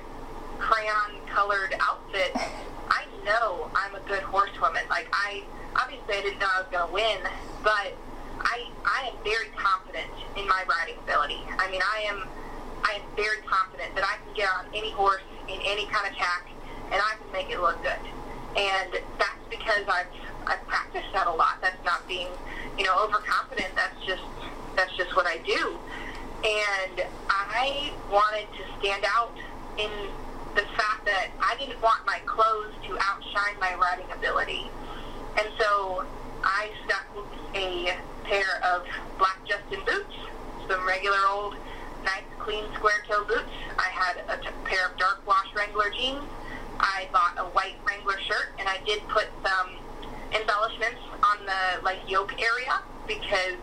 [0.58, 2.30] crayon-colored outfit.
[2.88, 4.84] I know I'm a good horsewoman.
[4.88, 5.42] Like, I,
[5.74, 7.18] obviously I didn't know I was going to win,
[7.62, 7.94] but
[8.44, 11.40] I, I am very confident in my riding ability.
[11.58, 12.28] I mean, I am,
[12.84, 16.14] I am very confident that I can get on any horse in any kind of
[16.16, 16.48] tack,
[16.92, 18.04] and I can make it look good.
[18.56, 20.12] And that's because I've,
[20.46, 21.60] I've practiced that a lot.
[21.60, 22.28] That's not being,
[22.78, 23.74] you know, overconfident.
[23.74, 24.22] That's just,
[24.76, 25.78] that's just what I do.
[26.44, 29.32] And I wanted to stand out
[29.78, 29.90] in
[30.54, 34.70] the fact that I didn't want my clothes to outshine my riding ability.
[35.38, 36.04] And so
[36.44, 37.26] I stuck with
[37.56, 38.86] a pair of
[39.18, 40.14] black Justin boots,
[40.68, 41.54] some regular old
[42.04, 43.52] nice clean square toe boots.
[43.78, 46.24] I had a t- pair of dark wash Wrangler jeans.
[46.80, 49.70] I bought a white Wrangler shirt, and I did put some
[50.34, 53.60] embellishments on the like yoke area because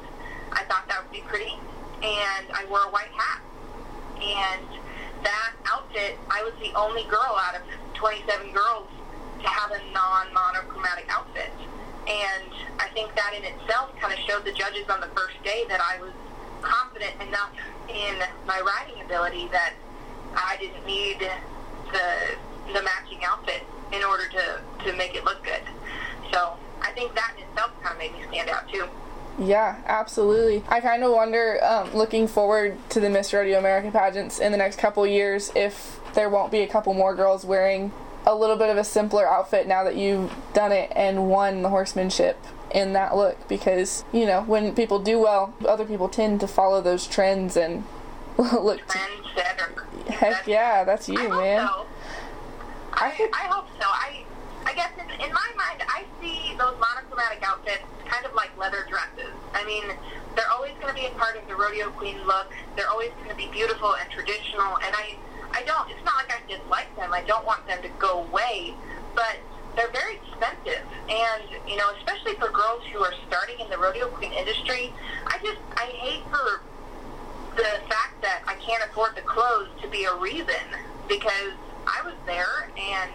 [0.52, 1.54] I thought that would be pretty.
[2.02, 3.42] And I wore a white hat.
[4.22, 4.66] And
[5.24, 7.62] that outfit, I was the only girl out of
[7.96, 8.88] 27 girls
[9.42, 11.52] to have a non-monochromatic outfit.
[12.12, 15.64] And I think that in itself kind of showed the judges on the first day
[15.70, 16.12] that I was
[16.62, 17.52] confident enough
[17.88, 19.74] in my riding ability that
[20.36, 21.20] I didn't need
[21.92, 22.36] the
[22.74, 25.62] the matching outfit in order to, to make it look good.
[26.32, 28.88] So I think that in itself kind of made me stand out too.
[29.40, 30.64] Yeah, absolutely.
[30.70, 34.58] I kind of wonder, um, looking forward to the Miss Rodeo America pageants in the
[34.58, 37.92] next couple years, if there won't be a couple more girls wearing
[38.32, 41.70] a little bit of a simpler outfit now that you've done it and won the
[41.70, 42.38] horsemanship
[42.74, 46.82] in that look because you know when people do well other people tend to follow
[46.82, 47.84] those trends and
[48.38, 50.08] look Trendsetter.
[50.08, 51.86] heck yeah that's you I man so.
[52.94, 53.88] I, I hope so.
[53.88, 54.24] I
[54.66, 58.86] I guess in, in my mind, I see those monochromatic outfits kind of like leather
[58.88, 59.34] dresses.
[59.54, 59.84] I mean,
[60.36, 62.54] they're always going to be a part of the rodeo queen look.
[62.76, 64.78] They're always going to be beautiful and traditional.
[64.86, 65.18] And I
[65.54, 65.90] I don't.
[65.90, 67.14] It's not like I dislike them.
[67.14, 68.74] I don't want them to go away,
[69.16, 69.38] but
[69.76, 74.08] they're very expensive, and you know, especially for girls who are starting in the rodeo
[74.08, 74.94] queen industry.
[75.28, 76.62] I just I hate for
[77.56, 80.64] the fact that I can't afford the clothes to be a reason
[81.08, 81.54] because
[81.88, 83.12] I was there and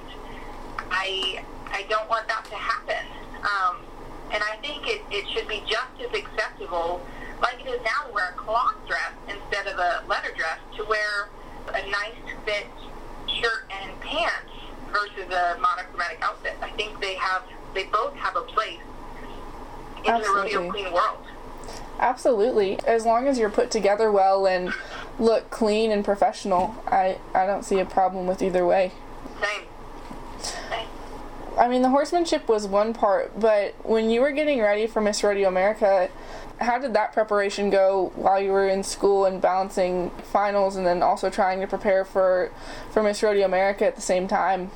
[0.90, 3.06] I I don't want that to happen.
[3.40, 3.76] Um,
[4.32, 7.00] and I think it, it should be just as acceptable,
[7.40, 10.84] like it is now, to wear a cloth dress instead of a leather dress, to
[10.84, 11.28] wear
[11.68, 12.66] a nice fit
[13.26, 14.52] shirt and pants
[14.92, 16.54] versus a monochromatic outfit.
[16.62, 17.42] I think they have
[17.74, 18.80] they both have a place
[19.98, 20.52] in Absolutely.
[20.52, 21.26] the rodeo queen world.
[21.98, 22.78] Absolutely.
[22.86, 24.72] As long as you're put together well and
[25.18, 28.92] look clean and professional, I, I don't see a problem with either way.
[29.40, 29.66] Same.
[30.42, 30.88] Same.
[31.58, 35.24] I mean, the horsemanship was one part, but when you were getting ready for Miss
[35.24, 36.10] Rodeo America,
[36.58, 41.02] how did that preparation go while you were in school and balancing finals and then
[41.02, 42.50] also trying to prepare for
[42.90, 44.70] for Miss Rodeo America at the same time?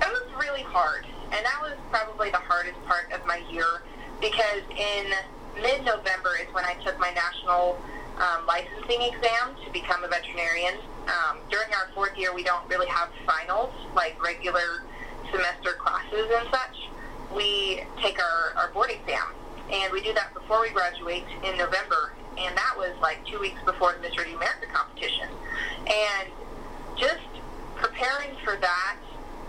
[0.00, 3.82] It was really hard, and that was probably the hardest part of my year
[4.20, 5.12] because in
[5.62, 7.80] mid-November is when I took my national
[8.18, 10.74] um, licensing exam to become a veterinarian.
[11.06, 14.82] Um, during our fourth year, we don't really have finals like regular
[15.30, 16.90] semester classes and such.
[17.34, 19.34] We take our, our board exam,
[19.70, 22.12] and we do that before we graduate in November.
[22.38, 25.28] And that was like two weeks before the Miss Rodeo America competition.
[25.86, 26.28] And
[26.96, 27.24] just
[27.76, 28.96] preparing for that,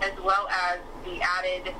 [0.02, 1.74] as well as the added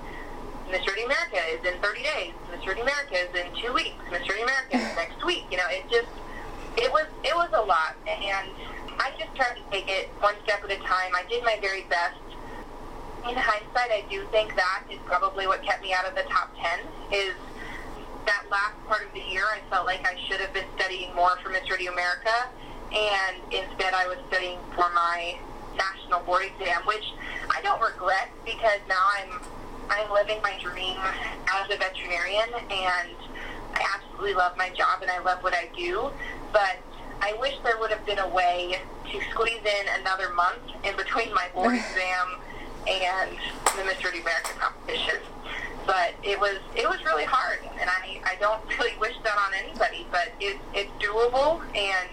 [0.70, 2.32] Miss Rodeo America is in 30 days.
[2.50, 3.98] Miss Rodeo America is in two weeks.
[4.10, 5.44] Miss Rodeo America is next week.
[5.50, 6.08] You know, it just
[6.78, 8.48] it was it was a lot, and
[8.98, 11.12] I just tried to take it one step at a time.
[11.14, 12.16] I did my very best.
[13.28, 16.54] In hindsight, I do think that is probably what kept me out of the top
[16.56, 16.80] 10.
[17.12, 17.34] Is
[18.26, 21.38] that last part of the year, I felt like I should have been studying more
[21.42, 22.48] for Miss Rodeo America,
[22.92, 25.38] and instead I was studying for my
[25.76, 27.04] national board exam, which
[27.50, 29.40] I don't regret because now I'm
[29.90, 33.16] I'm living my dream as a veterinarian, and
[33.74, 36.10] I absolutely love my job and I love what I do.
[36.52, 36.78] But
[37.20, 38.78] I wish there would have been a way
[39.10, 42.38] to squeeze in another month in between my board exam
[42.86, 43.36] and
[43.76, 45.20] the Miss Rodeo America competition.
[45.90, 49.52] But it was it was really hard, and I I don't really wish that on
[49.58, 50.06] anybody.
[50.12, 52.08] But it's it's doable, and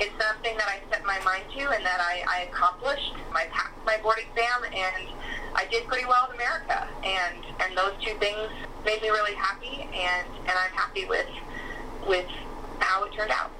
[0.00, 3.12] it's something that I set my mind to, and that I, I accomplished.
[3.34, 5.08] I passed my board exam, and
[5.54, 8.48] I did pretty well in America, and and those two things
[8.86, 11.28] made me really happy, and and I'm happy with
[12.08, 12.26] with
[12.78, 13.50] how it turned out.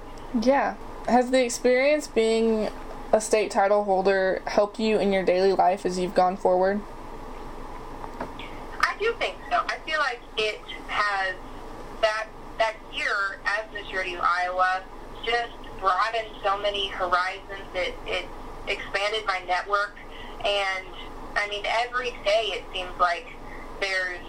[0.41, 0.77] Yeah.
[1.07, 2.69] Has the experience being
[3.11, 6.81] a state title holder helped you in your daily life as you've gone forward?
[8.99, 9.63] Do think so.
[9.67, 11.35] I feel like it has
[12.01, 14.83] that that year as Miss Rodeo Iowa
[15.25, 17.67] just broadened so many horizons.
[17.73, 18.25] It it
[18.67, 19.95] expanded my network,
[20.43, 20.85] and
[21.35, 23.27] I mean, every day it seems like
[23.79, 24.19] there's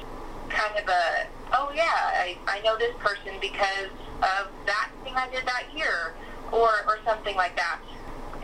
[0.48, 3.90] kind of a, oh yeah, I, I know this person because
[4.22, 6.14] of that thing I did that year,
[6.52, 7.80] or, or something like that.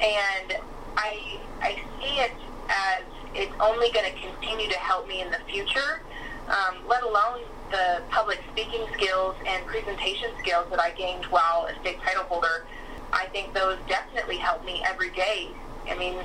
[0.01, 0.59] And
[0.97, 2.33] I, I see it
[2.69, 6.01] as it's only going to continue to help me in the future,
[6.49, 11.81] um, let alone the public speaking skills and presentation skills that I gained while a
[11.81, 12.67] state title holder.
[13.13, 15.49] I think those definitely help me every day.
[15.89, 16.17] I mean,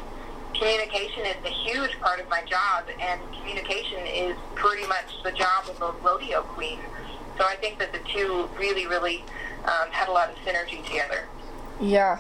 [0.53, 5.65] communication is a huge part of my job, and communication is pretty much the job
[5.69, 6.79] of a rodeo queen.
[7.37, 9.23] So I think that the two really, really
[9.65, 11.27] um, had a lot of synergy together.
[11.79, 12.19] Yeah.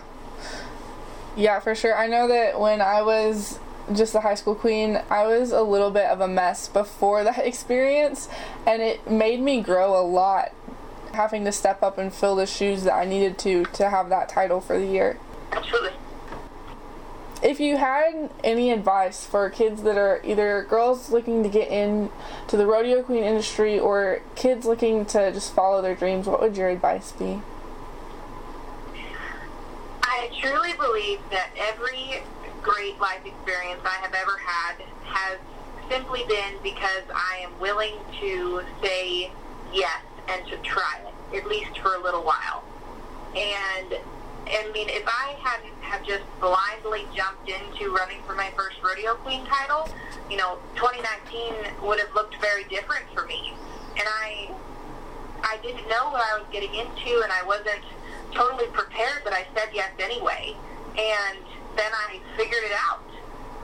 [1.35, 1.95] Yeah, for sure.
[1.95, 3.59] I know that when I was
[3.95, 7.45] just the high school queen, I was a little bit of a mess before that
[7.45, 8.29] experience,
[8.65, 10.53] and it made me grow a lot
[11.13, 14.29] having to step up and fill the shoes that I needed to to have that
[14.29, 15.19] title for the year.
[15.51, 15.91] Absolutely
[17.41, 22.55] if you had any advice for kids that are either girls looking to get into
[22.55, 26.69] the rodeo queen industry or kids looking to just follow their dreams, what would your
[26.69, 27.41] advice be?
[30.03, 32.21] I truly believe that every
[32.61, 35.37] great life experience I have ever had has
[35.89, 39.31] simply been because I am willing to say
[39.73, 42.63] yes and to try it, at least for a little while.
[43.35, 43.95] And
[44.47, 49.15] I mean, if I hadn't have just blindly jumped into running for my first rodeo
[49.15, 49.89] queen title,
[50.29, 53.53] you know, 2019 would have looked very different for me.
[53.97, 54.51] And I,
[55.43, 57.83] I didn't know what I was getting into, and I wasn't
[58.33, 60.55] totally prepared, but I said yes anyway.
[60.97, 61.39] And
[61.75, 63.03] then I figured it out.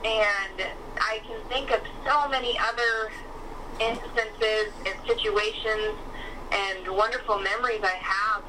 [0.04, 0.68] And
[1.00, 3.10] I can think of so many other
[3.80, 5.96] instances and situations
[6.52, 8.42] and wonderful memories I have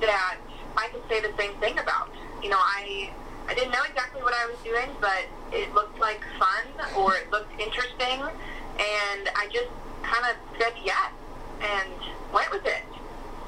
[0.00, 0.36] that
[0.76, 2.10] I could say the same thing about.
[2.42, 3.10] You know, I
[3.48, 7.30] I didn't know exactly what I was doing, but it looked like fun or it
[7.30, 9.68] looked interesting, and I just
[10.02, 11.12] kind of said yes
[11.60, 11.92] and
[12.32, 12.84] went with it.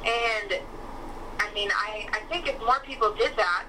[0.04, 0.60] And
[1.38, 3.64] I mean, I I think if more people did that,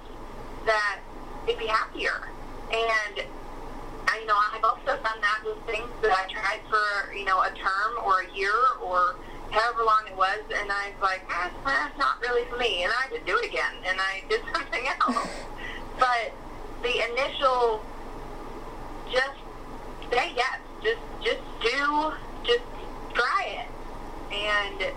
[0.65, 0.99] that
[1.45, 2.29] they'd be happier.
[2.71, 3.25] And
[4.07, 7.41] I, you know, I've also done that with things that I tried for you know
[7.41, 9.15] a term or a year or
[9.51, 12.83] however long it was, and I was like, eh, that's not really for me.
[12.83, 15.27] And I just do it again, and I did something else.
[15.99, 16.33] but
[16.81, 17.83] the initial,
[19.11, 19.39] just
[20.11, 22.13] say yes, just just do,
[22.43, 22.65] just
[23.13, 24.93] try it, and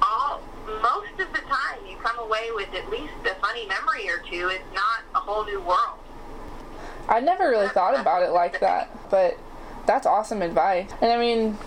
[0.00, 4.18] all most of the time you come away with at least a funny memory or
[4.18, 5.98] two, it's not a whole new world.
[7.08, 9.38] I never really thought about it like that, but
[9.86, 10.88] that's awesome advice.
[11.00, 11.58] And I mean,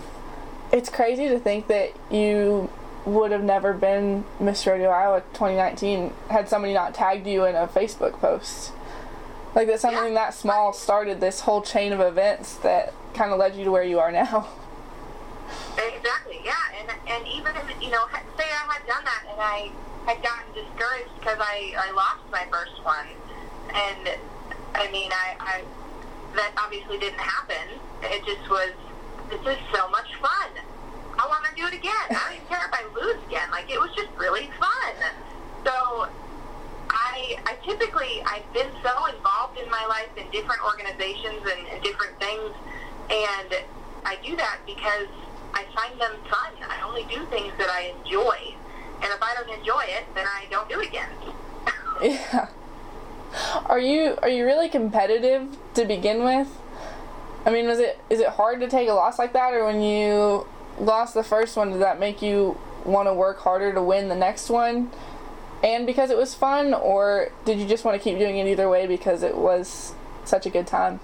[0.72, 2.70] it's crazy to think that you
[3.04, 7.68] would have never been Miss Rodeo Iowa 2019 had somebody not tagged you in a
[7.68, 8.72] Facebook post.
[9.54, 10.14] Like that something Yeah.
[10.26, 13.84] that small started this whole chain of events that kind of led you to where
[13.84, 14.48] you are now.
[15.76, 18.06] Exactly, yeah, and and even if, you know,
[18.36, 19.70] say I had done that and I
[20.06, 23.06] had gotten discouraged because I I lost my first one,
[23.74, 24.16] and
[24.74, 25.64] I mean I I
[26.34, 27.76] that obviously didn't happen.
[28.02, 28.72] It just was
[29.28, 30.50] this is so much fun.
[31.18, 32.06] I want to do it again.
[32.08, 33.50] I don't even care if I lose again.
[33.50, 34.94] Like it was just really fun.
[35.64, 36.08] So
[36.88, 41.82] I I typically I've been so involved in my life in different organizations and, and
[41.82, 42.52] different things,
[43.12, 43.60] and
[44.08, 45.08] I do that because
[45.56, 46.52] I find them fun.
[46.68, 48.54] I only do things that I enjoy,
[49.02, 51.08] and if I don't enjoy it, then I don't do it again.
[52.02, 52.48] Yeah.
[53.64, 56.46] Are you are you really competitive to begin with?
[57.46, 59.80] I mean, was it is it hard to take a loss like that, or when
[59.80, 60.46] you
[60.78, 64.14] lost the first one, did that make you want to work harder to win the
[64.14, 64.90] next one?
[65.64, 68.68] And because it was fun, or did you just want to keep doing it either
[68.68, 69.94] way because it was
[70.26, 71.00] such a good time?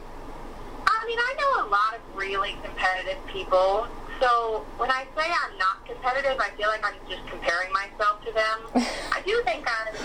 [0.86, 3.88] I mean, I know a lot of really competitive people.
[4.22, 8.30] So when I say I'm not competitive, I feel like I'm just comparing myself to
[8.30, 8.70] them.
[9.10, 9.98] I do think I'm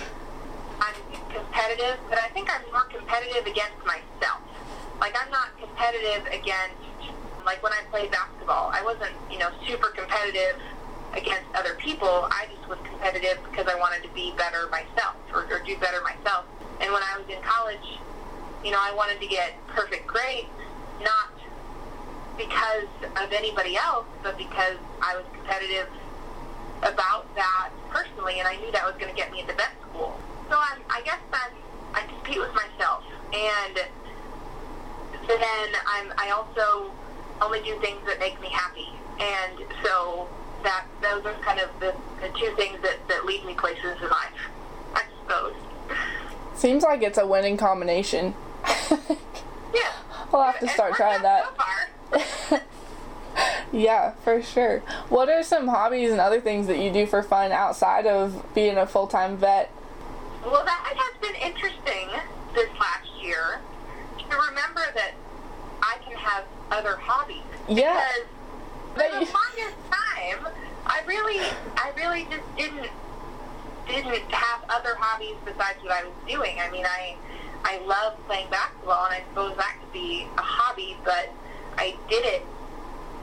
[0.81, 0.97] I'm
[1.29, 4.41] competitive, but I think I'm more competitive against myself.
[4.99, 6.81] Like I'm not competitive against
[7.45, 8.73] like when I played basketball.
[8.73, 10.57] I wasn't, you know, super competitive
[11.13, 12.25] against other people.
[12.33, 16.01] I just was competitive because I wanted to be better myself or, or do better
[16.01, 16.49] myself.
[16.81, 17.85] And when I was in college,
[18.65, 20.49] you know, I wanted to get perfect grades,
[21.05, 21.36] not
[22.37, 25.87] because of anybody else, but because I was competitive
[26.83, 30.19] about that personally, and I knew that was going to get me into vet school.
[30.49, 31.51] So I'm, I guess I'm,
[31.93, 33.75] I compete with myself, and
[35.27, 36.91] then I'm, I also
[37.41, 38.87] only do things that make me happy,
[39.19, 40.29] and so
[40.63, 44.09] that those are kind of the, the two things that, that lead me places in
[44.09, 44.39] life,
[44.93, 45.55] I suppose.
[46.55, 48.35] Seems like it's a winning combination.
[49.73, 49.91] Yeah.
[50.33, 51.45] I'll have to start trying that.
[51.45, 51.89] So far.
[53.71, 54.79] Yeah, for sure.
[55.09, 58.77] What are some hobbies and other things that you do for fun outside of being
[58.77, 59.71] a full time vet?
[60.43, 62.09] Well, that has been interesting
[62.53, 63.59] this last year
[64.17, 65.11] to remember that
[65.81, 67.43] I can have other hobbies.
[67.67, 68.01] Yeah.
[68.93, 70.53] Because for the longest time,
[70.85, 71.39] I really,
[71.75, 72.89] I really just didn't
[73.87, 76.57] didn't have other hobbies besides what I was doing.
[76.59, 77.15] I mean, I
[77.63, 81.31] I love playing basketball, and I suppose that could be a hobby, but
[81.77, 82.45] I did it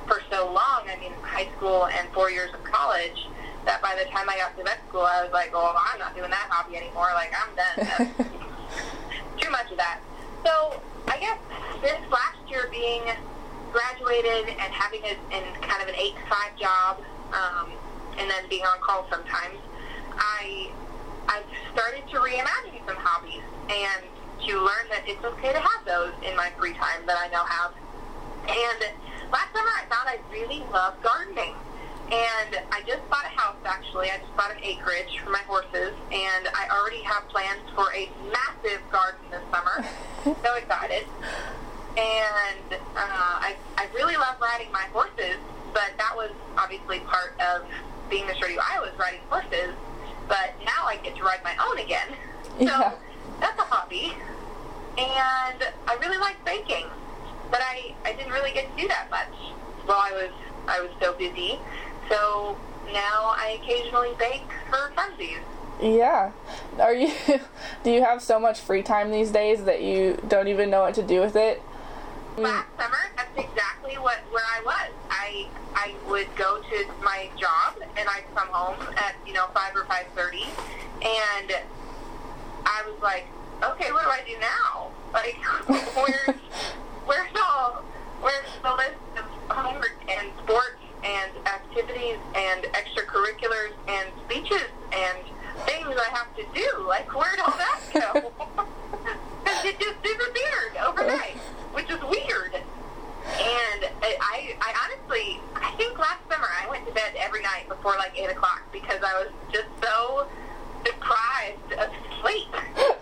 [0.07, 0.85] for so long.
[0.89, 3.27] I mean, high school and four years of college.
[3.65, 6.15] That by the time I got to vet school, I was like, "Oh, I'm not
[6.15, 7.09] doing that hobby anymore.
[7.15, 8.13] Like, I'm done.
[9.41, 10.01] Too much of that."
[10.45, 11.39] So I guess
[11.81, 13.03] this last year being
[13.73, 17.01] graduated and having a in kind of an eight to five job,
[17.33, 17.73] um,
[18.19, 19.57] and then being on call sometimes,
[20.13, 20.71] I
[21.29, 24.05] I've started to reimagine some hobbies and
[24.47, 27.45] to learn that it's okay to have those in my free time that I now
[27.45, 27.73] have.
[28.45, 28.93] And
[29.35, 31.55] last summer I found I really love gardening.
[32.13, 34.11] And I just bought a house actually.
[34.11, 38.09] I just bought an acreage for my horses and I already have plans for a
[38.31, 39.83] massive garden this summer.
[40.45, 41.05] so excited.
[41.97, 45.39] And uh, I, I really love riding my horses,
[45.73, 47.67] but that was obviously part of
[48.11, 49.75] being Miss Rodeo Iowa's riding horses.
[50.29, 52.09] But now I get to ride my own again.
[52.59, 52.95] So Yeah.
[53.41, 54.13] that's a hobby.
[54.99, 55.59] And
[55.89, 56.87] I really like baking,
[57.51, 59.29] but I, I didn't really get to do that much
[59.87, 60.33] while I was
[60.67, 61.59] I was so busy.
[62.09, 62.57] So
[62.93, 65.41] now I occasionally bake for funsies.
[65.81, 66.33] Yeah.
[66.79, 67.13] Are you
[67.85, 70.95] do you have so much free time these days that you don't even know what
[70.95, 71.63] to do with it?
[72.37, 74.91] Last summer, that's exactly what where I was.
[75.11, 79.77] I I would go to my job and I'd come home at you know five
[79.77, 80.45] or five thirty,
[81.03, 81.53] and
[82.65, 83.27] I was like,
[83.63, 84.91] okay, what do I do now?
[85.15, 85.37] Like,
[85.95, 86.37] where's
[87.07, 87.83] where's all
[88.21, 95.19] where's the list of homework and sports and activities and extracurriculars and speeches and
[95.67, 96.87] things I have to do?
[96.89, 98.31] Like, where'd all that go?
[99.45, 101.37] 'Cause it just disappeared overnight,
[101.75, 102.55] which is weird.
[103.27, 107.97] And I, I, honestly, I think last summer I went to bed every night before
[107.97, 110.27] like 8 o'clock because I was just so
[110.85, 111.91] deprived of
[112.21, 112.49] sleep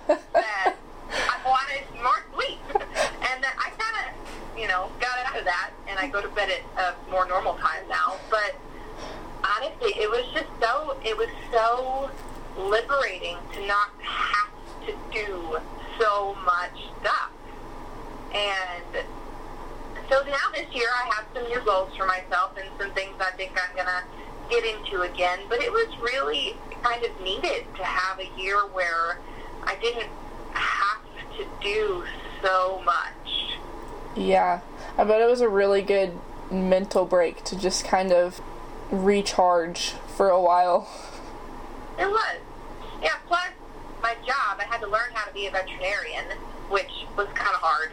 [0.32, 0.74] that
[1.12, 2.58] I wanted more sleep.
[2.74, 6.28] And then I kind of, you know, got out of that and I go to
[6.28, 8.16] bed at a more normal time now.
[8.30, 8.56] But
[9.44, 12.10] honestly, it was just so, it was so
[12.56, 14.50] liberating to not have
[14.86, 15.58] to do
[15.98, 17.30] so much stuff.
[18.34, 19.04] And
[20.08, 23.30] so now this year I have some new goals for myself and some things I
[23.32, 24.02] think I'm going to
[24.50, 25.40] get into again.
[25.48, 29.18] But it was really kind of needed to have a year where
[29.64, 30.10] I didn't
[31.38, 32.04] to do
[32.42, 33.58] so much.
[34.16, 34.60] Yeah,
[34.98, 36.18] I bet it was a really good
[36.50, 38.40] mental break to just kind of
[38.90, 40.88] recharge for a while.
[41.98, 42.38] It was.
[43.02, 43.48] Yeah, plus
[44.02, 46.24] my job, I had to learn how to be a veterinarian,
[46.68, 47.92] which was kind of hard.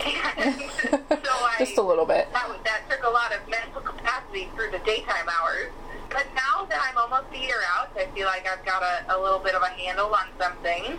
[0.00, 2.32] so I, just a little bit.
[2.32, 5.70] That, that took a lot of mental capacity through the daytime hours.
[6.08, 9.16] But now that I'm almost a year out, I feel like I've got a, a
[9.20, 10.98] little bit of a handle on some things,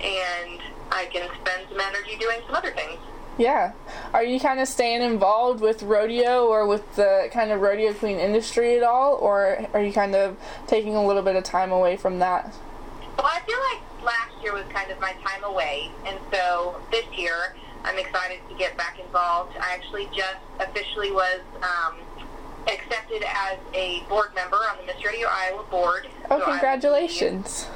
[0.00, 0.60] and
[0.92, 2.98] I can spend some energy doing some other things.
[3.38, 3.72] Yeah.
[4.12, 8.18] Are you kind of staying involved with rodeo or with the kind of rodeo queen
[8.18, 10.36] industry at all, or are you kind of
[10.66, 12.54] taking a little bit of time away from that?
[13.16, 17.06] Well, I feel like last year was kind of my time away, and so this
[17.16, 19.56] year I'm excited to get back involved.
[19.56, 21.96] I actually just officially was um,
[22.66, 26.08] accepted as a board member on the Miss Rodeo Iowa board.
[26.30, 27.66] Oh, so congratulations.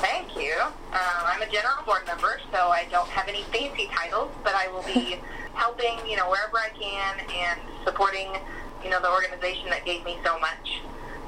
[0.00, 0.54] Thank you.
[0.60, 4.68] Um, I'm a general board member, so I don't have any fancy titles, but I
[4.68, 5.18] will be
[5.54, 8.28] helping, you know, wherever I can and supporting,
[8.84, 10.80] you know, the organization that gave me so much.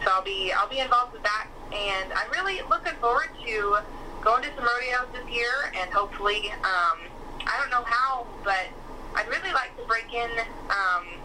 [0.05, 3.79] So I'll be I'll be involved with that, and I'm really looking forward to
[4.23, 6.99] going to some rodeos this year, and hopefully, um,
[7.47, 8.67] I don't know how, but
[9.15, 10.31] I'd really like to break in
[10.71, 11.18] um,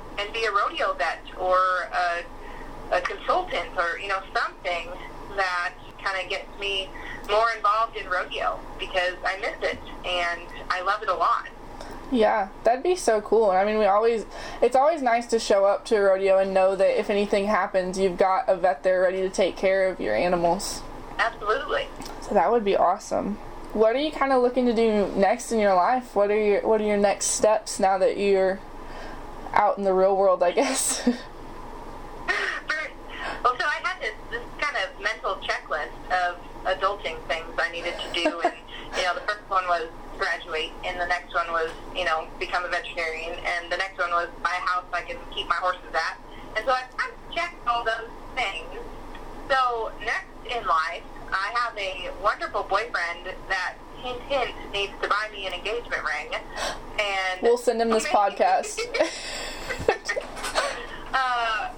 [0.43, 1.57] be a rodeo vet or
[1.93, 4.89] a, a consultant or you know something
[5.35, 5.73] that
[6.03, 6.89] kind of gets me
[7.29, 11.47] more involved in rodeo because I miss it and I love it a lot.
[12.11, 13.49] Yeah, that'd be so cool.
[13.49, 14.25] I mean, we always,
[14.61, 17.97] it's always nice to show up to a rodeo and know that if anything happens,
[17.97, 20.83] you've got a vet there ready to take care of your animals.
[21.17, 21.87] Absolutely.
[22.21, 23.35] So that would be awesome.
[23.71, 26.13] What are you kind of looking to do next in your life?
[26.13, 28.59] What are your What are your next steps now that you're
[29.53, 30.43] out in the real world?
[30.43, 31.01] I guess.
[31.07, 31.17] well,
[33.57, 38.13] so I had this this kind of mental checklist of adulting things I needed to
[38.13, 38.53] do, and
[38.97, 39.87] you know, the first one was
[40.17, 44.11] graduate, and the next one was you know become a veterinarian, and the next one
[44.11, 46.19] was buy a house I can keep my horses at,
[46.57, 48.67] and so I, I checked all those things.
[49.49, 55.29] So next in life, I have a wonderful boyfriend that hint hint needs to buy
[55.31, 56.33] me an engagement ring,
[56.99, 58.79] and we'll send him this podcast.
[61.13, 61.69] uh,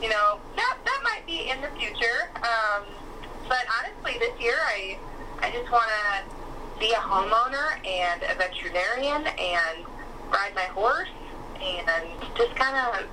[0.00, 2.30] you know that that might be in the future.
[2.36, 2.84] Um,
[3.48, 4.98] but honestly, this year I
[5.40, 9.86] I just want to be a homeowner and a veterinarian and
[10.30, 11.08] ride my horse
[11.60, 11.86] and
[12.36, 13.04] just kind of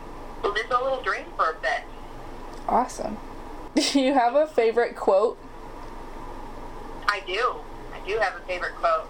[0.43, 1.84] live a little dream for a bit.
[2.67, 3.17] Awesome.
[3.76, 5.38] Do you have a favorite quote?
[7.07, 7.55] I do.
[8.07, 9.07] Do have a favorite quote.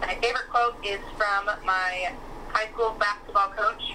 [0.00, 2.12] My favorite quote is from my
[2.48, 3.94] high school basketball coach.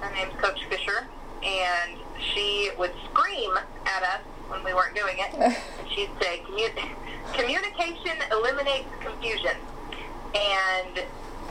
[0.00, 1.08] Her name's Coach Fisher,
[1.42, 1.98] and
[2.32, 3.50] she would scream
[3.86, 5.34] at us when we weren't doing it.
[5.38, 6.42] and she'd say,
[7.32, 9.56] communication eliminates confusion.
[10.34, 11.04] And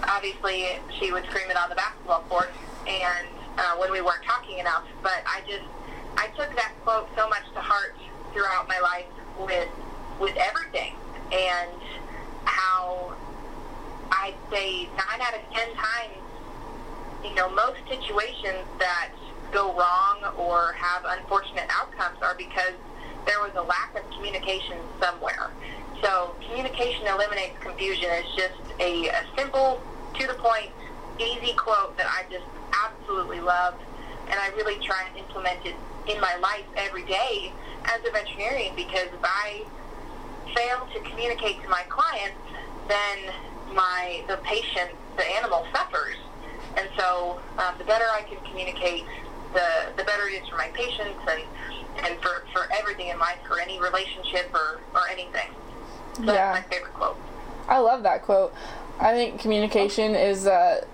[0.03, 2.51] obviously, she would scream it on the basketball court
[2.87, 4.85] and uh, when we weren't talking enough.
[5.01, 5.65] But I just,
[6.17, 7.95] I took that quote so much to heart
[8.33, 9.69] throughout my life with,
[10.19, 10.95] with everything.
[11.31, 11.71] And
[12.45, 13.13] how
[14.11, 16.21] I'd say nine out of ten times,
[17.23, 19.11] you know, most situations that
[19.51, 22.73] go wrong or have unfortunate outcomes are because
[23.25, 25.51] there was a lack of communication somewhere.
[26.01, 29.81] So communication eliminates confusion is just a, a simple,
[30.19, 30.71] to the point,
[31.19, 32.45] easy quote that I just
[32.85, 33.75] absolutely love,
[34.29, 35.75] and I really try and implement it
[36.07, 37.53] in my life every day
[37.85, 39.63] as a veterinarian because if I
[40.55, 42.37] fail to communicate to my clients,
[42.87, 43.33] then
[43.73, 46.15] my the patient, the animal suffers.
[46.75, 49.05] And so um, the better I can communicate
[49.53, 51.43] the the better it is for my patients and
[52.05, 55.49] and for, for everything in life, for any relationship or, or anything.
[56.15, 56.53] So yeah.
[56.53, 57.17] that's my favorite quote.
[57.67, 58.53] I love that quote.
[58.99, 60.85] I think communication is uh,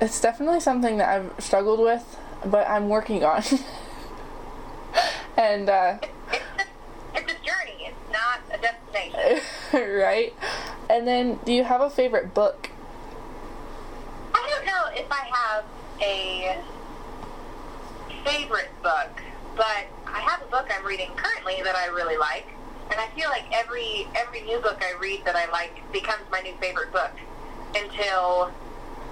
[0.00, 3.42] it's definitely something that I've struggled with, but I'm working on.
[5.36, 5.98] and uh,
[6.32, 7.86] it's, a, it's a journey.
[7.86, 8.81] It's not a destination.
[9.72, 10.34] right.
[10.90, 12.70] And then, do you have a favorite book?
[14.34, 15.64] I don't know if I have
[16.00, 16.58] a
[18.24, 19.10] favorite book,
[19.56, 22.46] but I have a book I'm reading currently that I really like,
[22.90, 26.40] and I feel like every every new book I read that I like becomes my
[26.40, 27.12] new favorite book
[27.74, 28.52] until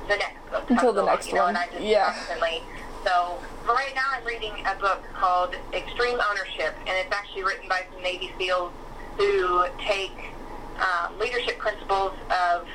[0.09, 0.71] the next book.
[0.71, 2.13] Until the next know, one, and I just yeah.
[2.13, 2.63] Constantly.
[3.05, 7.85] So right now I'm reading a book called Extreme Ownership, and it's actually written by
[7.91, 8.73] some Navy SEALs
[9.21, 10.17] who take
[10.81, 12.67] um, leadership principles of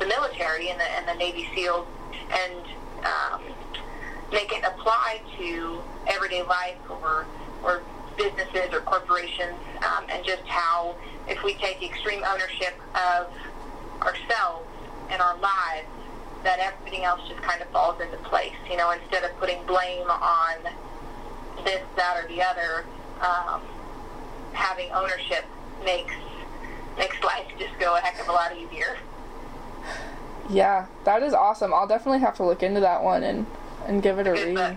[0.00, 1.86] the military and the, and the Navy SEALs
[2.32, 2.66] and
[3.06, 3.42] um,
[4.32, 7.24] make it apply to everyday life or,
[7.62, 7.82] or
[8.16, 9.54] businesses or corporations
[9.86, 10.96] um, and just how
[11.28, 13.30] if we take extreme ownership of
[14.02, 14.66] ourselves
[15.10, 15.86] and our lives
[16.42, 18.54] that everything else just kind of falls into place.
[18.68, 20.64] You know, instead of putting blame on
[21.64, 22.84] this, that, or the other,
[23.20, 23.62] um,
[24.52, 25.44] having ownership
[25.84, 26.14] makes
[26.96, 28.98] makes life just go a heck of a lot easier.
[30.48, 31.72] Yeah, that is awesome.
[31.72, 33.46] I'll definitely have to look into that one and
[33.86, 34.54] and give it a read.
[34.54, 34.76] Book.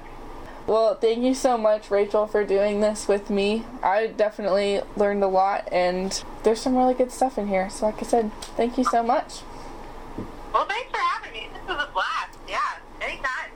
[0.66, 3.66] Well, thank you so much, Rachel, for doing this with me.
[3.84, 7.70] I definitely learned a lot, and there's some really good stuff in here.
[7.70, 9.41] So, like I said, thank you so much.
[10.54, 11.49] Well, thanks for having me.
[11.54, 12.38] This was a blast.
[12.47, 12.60] Yeah,
[13.01, 13.49] anytime.